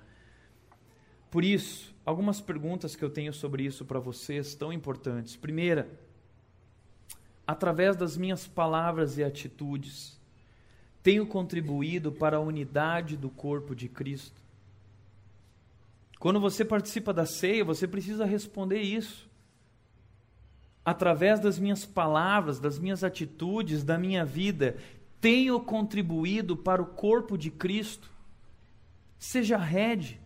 [1.32, 5.36] Por isso, algumas perguntas que eu tenho sobre isso para vocês tão importantes.
[5.36, 5.89] Primeira,
[7.52, 10.18] através das minhas palavras e atitudes,
[11.04, 14.41] tenho contribuído para a unidade do corpo de Cristo?
[16.18, 19.30] Quando você participa da ceia, você precisa responder isso.
[20.86, 24.78] Através das minhas palavras, das minhas atitudes, da minha vida,
[25.20, 28.10] tenho contribuído para o corpo de Cristo?
[29.20, 30.22] Seja a rede,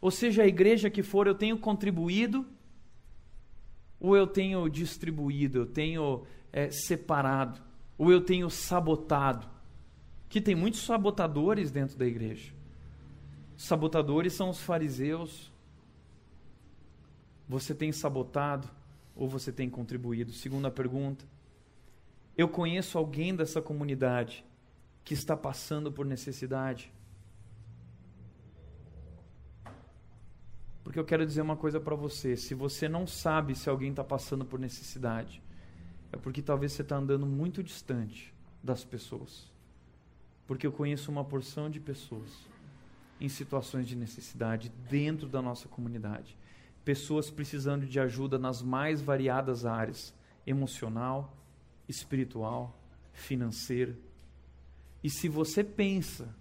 [0.00, 2.46] ou seja a igreja que for, eu tenho contribuído
[3.98, 7.60] ou eu tenho distribuído, eu tenho é, separado,
[7.96, 9.48] ou eu tenho sabotado?
[10.28, 12.52] Que tem muitos sabotadores dentro da igreja.
[13.56, 15.50] sabotadores são os fariseus.
[17.48, 18.68] Você tem sabotado
[19.14, 20.32] ou você tem contribuído?
[20.32, 21.24] Segunda pergunta.
[22.36, 24.44] Eu conheço alguém dessa comunidade
[25.04, 26.90] que está passando por necessidade.
[30.82, 34.02] Porque eu quero dizer uma coisa para você: se você não sabe se alguém está
[34.02, 35.42] passando por necessidade,
[36.12, 38.32] é porque talvez você está andando muito distante
[38.62, 39.50] das pessoas.
[40.46, 42.30] Porque eu conheço uma porção de pessoas
[43.18, 46.36] em situações de necessidade dentro da nossa comunidade.
[46.84, 50.14] Pessoas precisando de ajuda nas mais variadas áreas:
[50.46, 51.34] emocional,
[51.88, 52.78] espiritual,
[53.12, 53.96] financeira.
[55.02, 56.34] E se você pensa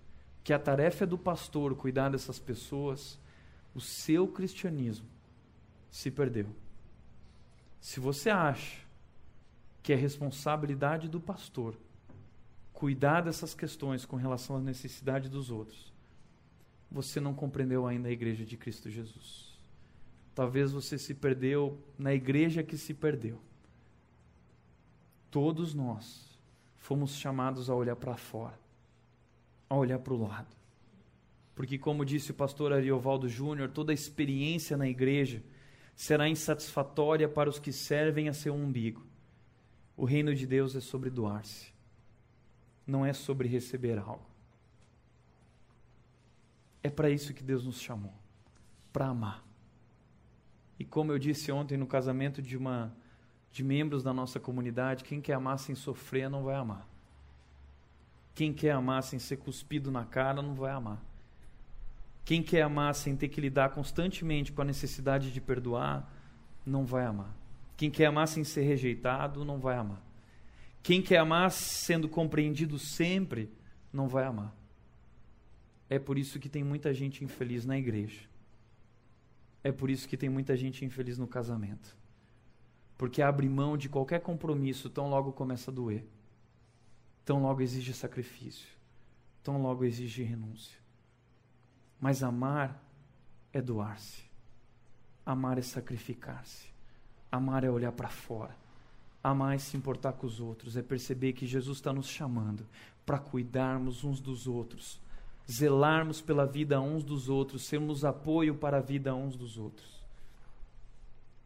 [0.44, 3.20] que a tarefa é do pastor cuidar dessas pessoas,
[3.74, 5.08] o seu cristianismo
[5.90, 6.48] se perdeu.
[7.80, 8.91] Se você acha
[9.82, 11.76] que é responsabilidade do pastor
[12.82, 15.94] cuidar dessas questões com relação à necessidade dos outros,
[16.90, 19.56] você não compreendeu ainda a igreja de Cristo Jesus.
[20.34, 23.40] Talvez você se perdeu na igreja que se perdeu.
[25.30, 26.28] Todos nós
[26.80, 28.60] fomos chamados a olhar para fora,
[29.70, 30.50] a olhar para o lado.
[31.54, 35.44] Porque, como disse o pastor Ariovaldo Júnior, toda experiência na igreja
[35.96, 39.11] será insatisfatória para os que servem a seu umbigo.
[40.02, 41.72] O reino de Deus é sobre doar-se,
[42.88, 44.26] não é sobre receber algo.
[46.82, 48.12] É para isso que Deus nos chamou
[48.92, 49.44] para amar.
[50.80, 52.92] E como eu disse ontem no casamento de uma
[53.52, 56.88] de membros da nossa comunidade, quem quer amar sem sofrer não vai amar.
[58.34, 61.00] Quem quer amar sem ser cuspido na cara não vai amar.
[62.26, 66.12] Quem quer amar sem ter que lidar constantemente com a necessidade de perdoar,
[66.66, 67.40] não vai amar.
[67.82, 70.06] Quem quer amar sem ser rejeitado, não vai amar.
[70.84, 73.52] Quem quer amar sendo compreendido sempre,
[73.92, 74.56] não vai amar.
[75.90, 78.30] É por isso que tem muita gente infeliz na igreja.
[79.64, 81.98] É por isso que tem muita gente infeliz no casamento.
[83.00, 86.06] Porque abre mão de qualquer compromisso tão logo começa a doer.
[87.26, 88.70] Tão logo exige sacrifício.
[89.42, 90.78] Tão logo exige renúncia.
[92.00, 92.80] Mas amar
[93.52, 94.22] é doar-se.
[95.26, 96.71] Amar é sacrificar-se.
[97.32, 98.56] Amar é olhar para fora.
[99.24, 100.76] Amar é se importar com os outros.
[100.76, 102.66] É perceber que Jesus está nos chamando
[103.06, 105.00] para cuidarmos uns dos outros.
[105.50, 107.64] Zelarmos pela vida uns dos outros.
[107.64, 110.02] Sermos apoio para a vida uns dos outros.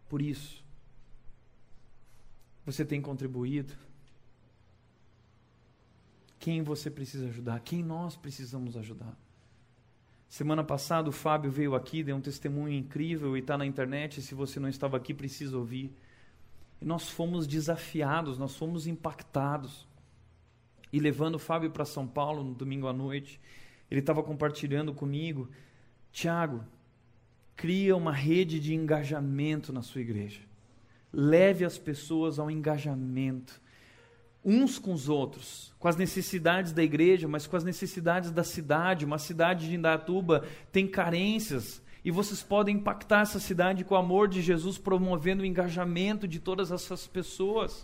[0.09, 0.63] Por isso,
[2.65, 3.73] você tem contribuído?
[6.39, 7.59] Quem você precisa ajudar?
[7.59, 9.15] Quem nós precisamos ajudar?
[10.35, 14.21] Semana passada o Fábio veio aqui, deu um testemunho incrível e está na internet.
[14.21, 15.95] Se você não estava aqui, precisa ouvir.
[16.81, 19.87] E nós fomos desafiados, nós fomos impactados.
[20.91, 23.39] E levando o Fábio para São Paulo no domingo à noite,
[23.89, 25.49] ele estava compartilhando comigo:
[26.11, 26.65] Tiago,
[27.55, 30.41] cria uma rede de engajamento na sua igreja.
[31.13, 33.61] Leve as pessoas ao engajamento
[34.45, 39.03] uns com os outros, com as necessidades da igreja, mas com as necessidades da cidade.
[39.03, 44.27] Uma cidade de Indatuba tem carências e vocês podem impactar essa cidade com o amor
[44.27, 47.83] de Jesus, promovendo o engajamento de todas essas pessoas.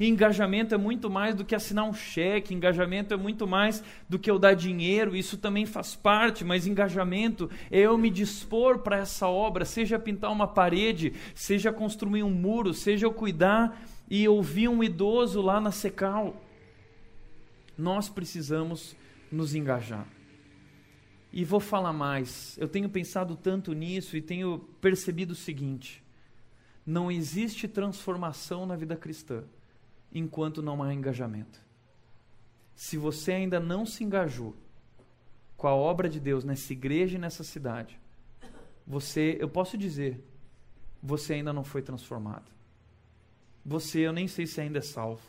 [0.00, 4.18] E engajamento é muito mais do que assinar um cheque, engajamento é muito mais do
[4.18, 8.98] que eu dar dinheiro, isso também faz parte, mas engajamento é eu me dispor para
[8.98, 13.76] essa obra, seja pintar uma parede, seja construir um muro, seja eu cuidar
[14.10, 16.36] e ouvi um idoso lá na Secal.
[17.76, 18.96] Nós precisamos
[19.30, 20.06] nos engajar.
[21.32, 22.56] E vou falar mais.
[22.58, 26.02] Eu tenho pensado tanto nisso e tenho percebido o seguinte:
[26.86, 29.44] não existe transformação na vida cristã
[30.12, 31.60] enquanto não há engajamento.
[32.74, 34.56] Se você ainda não se engajou
[35.56, 38.00] com a obra de Deus nessa igreja e nessa cidade,
[38.86, 40.24] você, eu posso dizer,
[41.02, 42.57] você ainda não foi transformado.
[43.68, 45.20] Você, eu nem sei se ainda é salvo.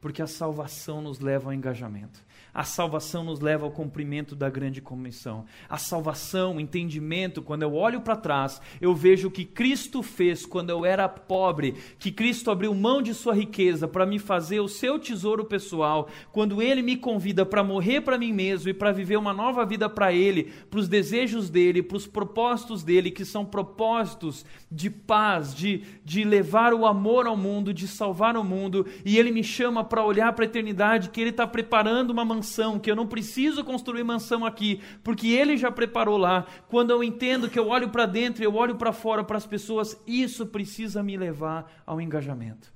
[0.00, 2.18] Porque a salvação nos leva ao engajamento.
[2.54, 5.44] A salvação nos leva ao cumprimento da grande comissão.
[5.68, 10.46] A salvação, o entendimento, quando eu olho para trás, eu vejo o que Cristo fez
[10.46, 14.68] quando eu era pobre, que Cristo abriu mão de sua riqueza para me fazer o
[14.68, 19.16] seu tesouro pessoal, quando ele me convida para morrer para mim mesmo e para viver
[19.16, 23.44] uma nova vida para ele, para os desejos dele, para os propósitos dele, que são
[23.44, 29.18] propósitos de paz, de, de levar o amor ao mundo, de salvar o mundo, e
[29.18, 32.78] ele me chama para olhar para a eternidade, que ele está preparando uma mansão mansão,
[32.78, 36.46] que eu não preciso construir mansão aqui, porque Ele já preparou lá.
[36.68, 39.46] Quando eu entendo que eu olho para dentro e eu olho para fora para as
[39.46, 42.72] pessoas, isso precisa me levar ao engajamento.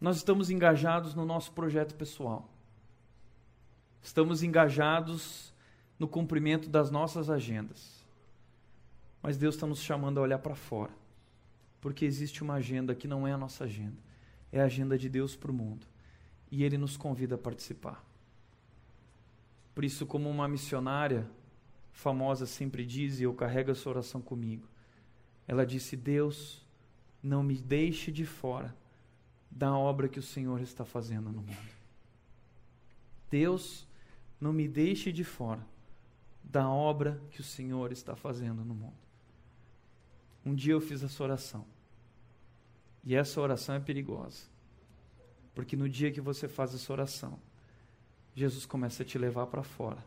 [0.00, 2.48] Nós estamos engajados no nosso projeto pessoal.
[4.00, 5.52] Estamos engajados
[5.98, 7.98] no cumprimento das nossas agendas.
[9.20, 10.92] Mas Deus está nos chamando a olhar para fora.
[11.80, 13.96] Porque existe uma agenda que não é a nossa agenda.
[14.52, 15.86] É a agenda de Deus para o mundo
[16.50, 18.04] e ele nos convida a participar.
[19.74, 21.28] Por isso, como uma missionária
[21.92, 24.66] famosa sempre diz, e eu carrego essa oração comigo.
[25.46, 26.66] Ela disse: Deus,
[27.22, 28.74] não me deixe de fora
[29.50, 31.78] da obra que o Senhor está fazendo no mundo.
[33.30, 33.86] Deus,
[34.40, 35.64] não me deixe de fora
[36.42, 38.96] da obra que o Senhor está fazendo no mundo.
[40.44, 41.64] Um dia eu fiz essa oração.
[43.04, 44.44] E essa oração é perigosa.
[45.58, 47.36] Porque no dia que você faz essa oração,
[48.32, 49.98] Jesus começa a te levar para fora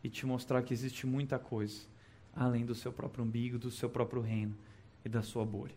[0.00, 1.88] e te mostrar que existe muita coisa
[2.32, 4.56] além do seu próprio umbigo, do seu próprio reino
[5.04, 5.74] e da sua bolha.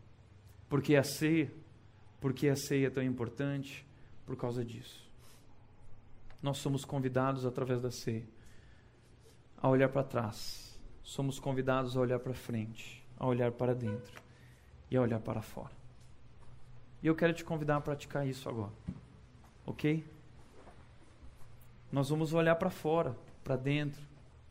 [0.70, 1.51] Porque a ceia,
[2.22, 3.84] porque a ceia é tão importante
[4.28, 5.03] por causa disso.
[6.39, 8.28] Nós somos convidados através da ceia
[9.57, 10.80] a olhar para trás.
[11.01, 14.22] Somos convidados a olhar para frente, a olhar para dentro
[14.91, 15.78] e a olhar para fora.
[17.02, 18.72] E eu quero te convidar a praticar isso agora.
[19.66, 20.06] OK?
[21.91, 24.02] Nós vamos olhar para fora, para dentro,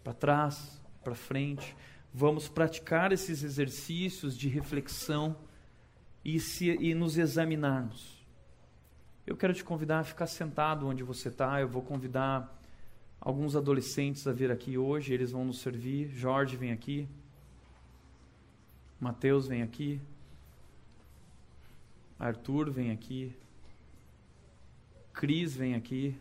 [0.03, 1.77] para trás, para frente.
[2.13, 5.37] Vamos praticar esses exercícios de reflexão
[6.25, 8.19] e, se, e nos examinarmos.
[9.27, 11.61] Eu quero te convidar a ficar sentado onde você está.
[11.61, 12.59] Eu vou convidar
[13.21, 15.13] alguns adolescentes a vir aqui hoje.
[15.13, 16.09] Eles vão nos servir.
[16.09, 17.07] Jorge vem aqui.
[18.99, 20.01] Mateus vem aqui.
[22.19, 23.33] Arthur vem aqui.
[25.13, 26.17] Cris vem aqui.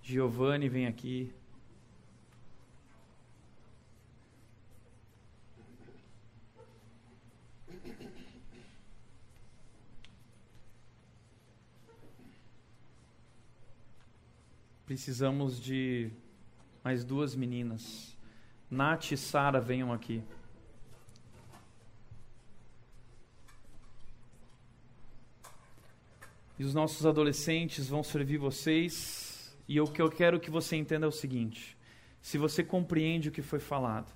[0.00, 1.34] Giovanni vem aqui.
[14.86, 16.12] Precisamos de
[16.84, 18.16] mais duas meninas.
[18.70, 20.22] Nath e Sara venham aqui.
[26.58, 29.56] E os nossos adolescentes vão servir vocês.
[29.68, 31.76] E o que eu quero que você entenda é o seguinte:
[32.20, 34.12] se você compreende o que foi falado,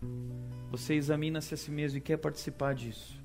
[0.70, 3.20] você examina-se a si mesmo e quer participar disso.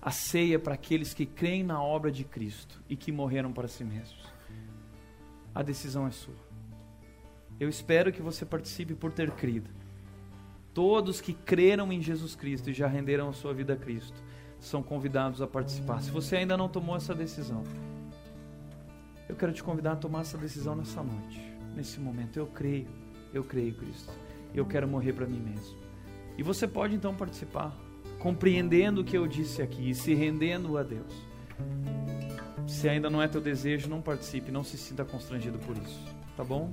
[0.00, 3.68] A ceia é para aqueles que creem na obra de Cristo e que morreram para
[3.68, 4.22] si mesmos.
[5.54, 6.36] A decisão é sua.
[7.58, 9.70] Eu espero que você participe por ter crido.
[10.72, 14.22] Todos que creram em Jesus Cristo e já renderam a sua vida a Cristo
[14.60, 16.00] são convidados a participar.
[16.00, 17.64] Se você ainda não tomou essa decisão,
[19.28, 21.40] eu quero te convidar a tomar essa decisão nessa noite,
[21.76, 22.38] nesse momento.
[22.38, 22.86] Eu creio,
[23.32, 24.10] eu creio, Cristo.
[24.54, 25.76] Eu quero morrer para mim mesmo.
[26.38, 27.76] E você pode então participar,
[28.18, 31.12] compreendendo o que eu disse aqui e se rendendo a Deus.
[32.66, 36.00] Se ainda não é teu desejo, não participe, não se sinta constrangido por isso,
[36.36, 36.72] tá bom?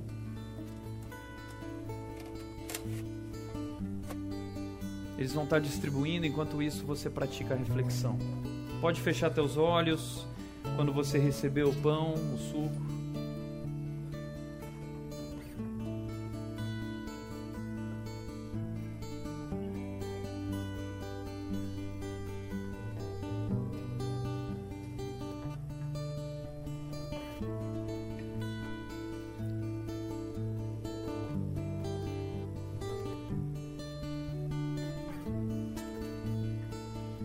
[5.18, 8.18] Eles vão estar distribuindo, enquanto isso você pratica a reflexão.
[8.80, 10.26] Pode fechar teus olhos
[10.76, 12.86] quando você receber o pão, o suco.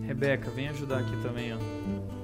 [0.06, 2.21] Rebeca, vem ajudar aqui também, ó.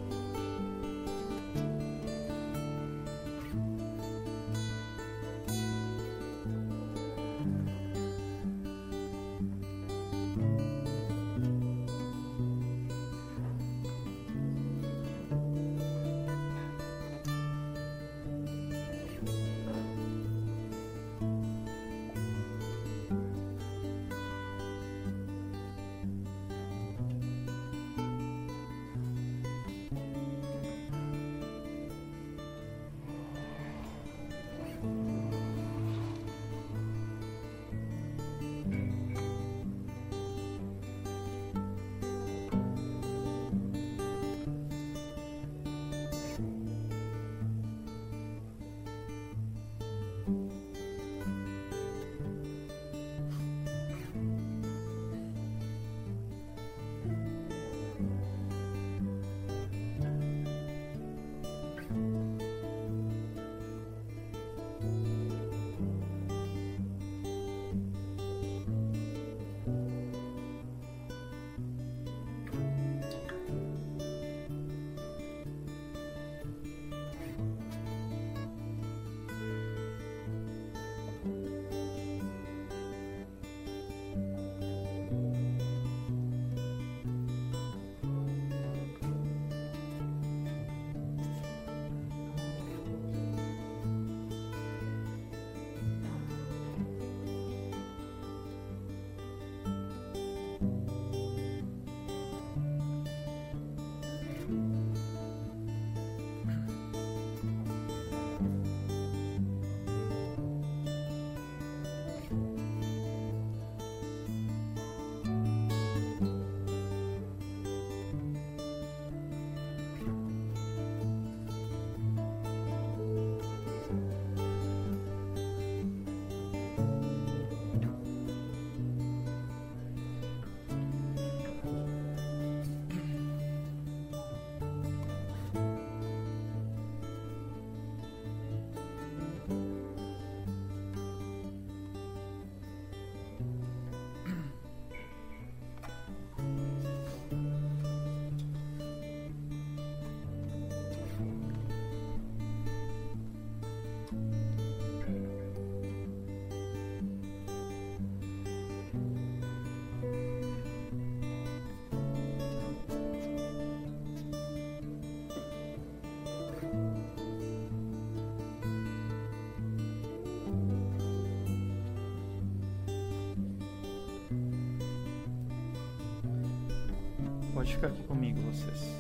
[177.69, 178.97] Pode ficar aqui comigo, vocês.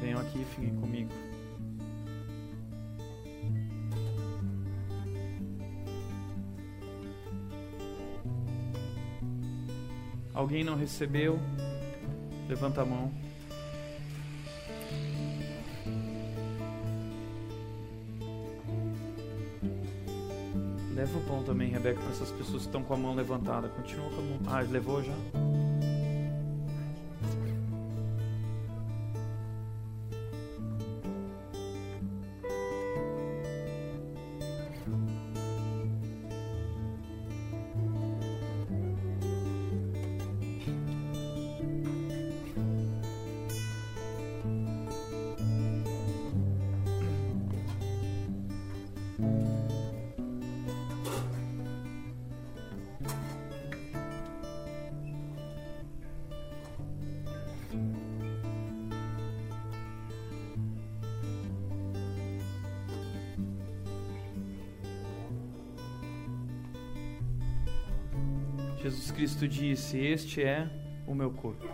[0.00, 1.10] Venham aqui e fiquem comigo.
[10.32, 11.40] Alguém não recebeu?
[12.48, 13.12] Levanta a mão.
[20.94, 23.68] Leva o pão também, Rebeca, para essas pessoas que estão com a mão levantada.
[23.68, 24.38] Continua com a mão.
[24.46, 25.14] Ah, levou já?
[68.88, 70.66] Jesus Cristo disse: Este é
[71.06, 71.68] o meu corpo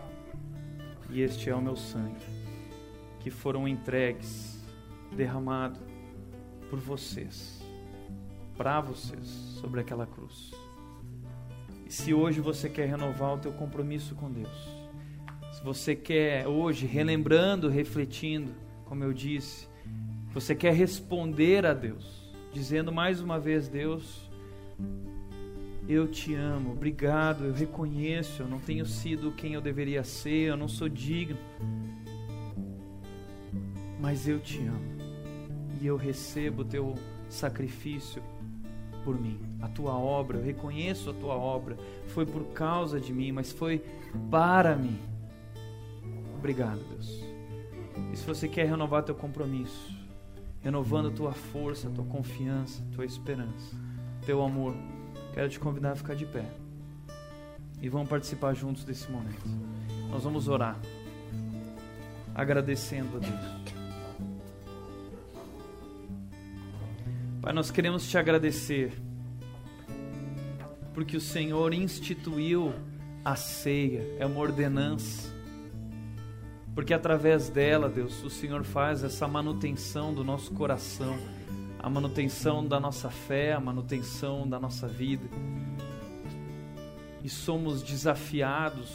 [1.09, 2.27] e este é o meu sangue,
[3.21, 4.61] que foram entregues,
[5.15, 5.79] derramado
[6.69, 7.65] por vocês,
[8.57, 9.29] para vocês,
[9.61, 10.51] sobre aquela cruz.
[11.87, 14.69] E se hoje você quer renovar o teu compromisso com Deus,
[15.53, 18.53] se você quer hoje, relembrando, refletindo,
[18.87, 19.69] como eu disse,
[20.33, 24.24] você quer responder a Deus, dizendo mais uma vez: Deus,
[25.89, 30.57] eu te amo, obrigado, eu reconheço, eu não tenho sido quem eu deveria ser, eu
[30.57, 31.39] não sou digno.
[34.01, 34.95] Mas eu te amo
[35.80, 36.95] e eu recebo o teu
[37.28, 38.22] sacrifício
[39.05, 39.39] por mim.
[39.61, 41.76] A tua obra, eu reconheço a tua obra,
[42.09, 43.82] foi por causa de mim, mas foi
[44.30, 44.99] para mim.
[46.39, 47.22] Obrigado, Deus.
[48.12, 49.93] E se você quer renovar teu compromisso,
[50.62, 53.76] renovando tua força, tua confiança, tua esperança,
[54.24, 54.74] teu amor,
[55.35, 56.45] quero te convidar a ficar de pé.
[57.82, 59.45] E vamos participar juntos desse momento.
[60.09, 60.78] Nós vamos orar,
[62.32, 63.64] agradecendo a Deus.
[67.43, 68.93] Pai, nós queremos te agradecer,
[70.95, 72.72] porque o Senhor instituiu
[73.24, 75.35] a ceia, é uma ordenança,
[76.76, 81.18] porque através dela, Deus, o Senhor faz essa manutenção do nosso coração
[81.85, 85.28] a manutenção da nossa fé, a manutenção da nossa vida.
[87.22, 88.89] E somos desafiados,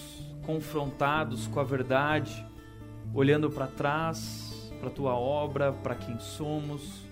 [0.43, 2.43] confrontados com a verdade,
[3.13, 7.05] olhando para trás, para a tua obra, para quem somos,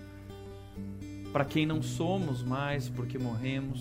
[1.32, 3.80] para quem não somos mais porque morremos.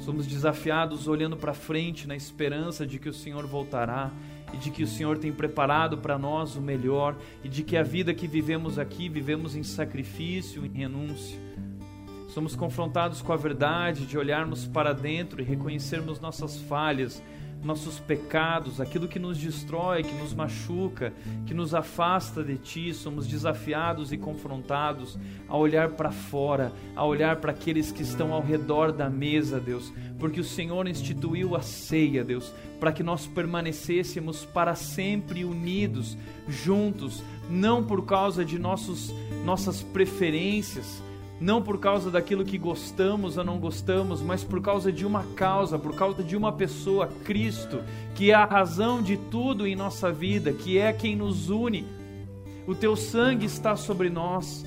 [0.00, 4.12] Somos desafiados olhando para frente na esperança de que o Senhor voltará
[4.52, 7.82] e de que o Senhor tem preparado para nós o melhor e de que a
[7.82, 11.38] vida que vivemos aqui vivemos em sacrifício, em renúncia.
[12.28, 17.22] Somos confrontados com a verdade de olharmos para dentro e reconhecermos nossas falhas,
[17.62, 21.12] nossos pecados, aquilo que nos destrói, que nos machuca,
[21.46, 27.36] que nos afasta de Ti, somos desafiados e confrontados a olhar para fora, a olhar
[27.36, 32.24] para aqueles que estão ao redor da mesa, Deus, porque o Senhor instituiu a ceia,
[32.24, 36.16] Deus, para que nós permanecêssemos para sempre unidos,
[36.48, 39.12] juntos, não por causa de nossos,
[39.44, 41.02] nossas preferências,
[41.40, 45.78] não por causa daquilo que gostamos ou não gostamos, mas por causa de uma causa,
[45.78, 47.80] por causa de uma pessoa, Cristo,
[48.14, 51.86] que é a razão de tudo em nossa vida, que é quem nos une.
[52.66, 54.64] O teu sangue está sobre nós.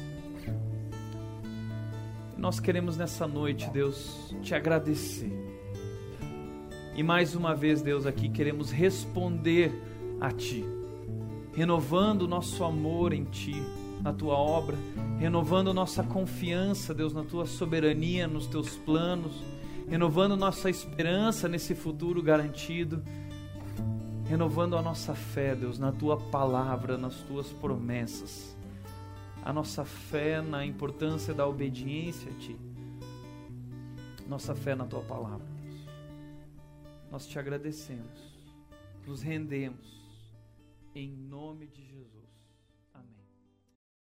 [2.38, 5.32] Nós queremos nessa noite, Deus, te agradecer.
[6.96, 9.72] E mais uma vez, Deus, aqui queremos responder
[10.20, 10.66] a Ti,
[11.54, 13.56] renovando o nosso amor em Ti
[14.02, 14.78] na tua obra,
[15.22, 19.32] renovando nossa confiança, Deus, na tua soberania, nos teus planos,
[19.88, 23.04] renovando nossa esperança nesse futuro garantido,
[24.28, 28.58] renovando a nossa fé, Deus, na tua palavra, nas tuas promessas,
[29.46, 32.58] a nossa fé na importância da obediência a ti,
[34.28, 35.86] nossa fé na tua palavra, Deus.
[37.12, 38.34] Nós te agradecemos,
[39.06, 40.02] nos rendemos,
[40.96, 41.91] em nome de Jesus.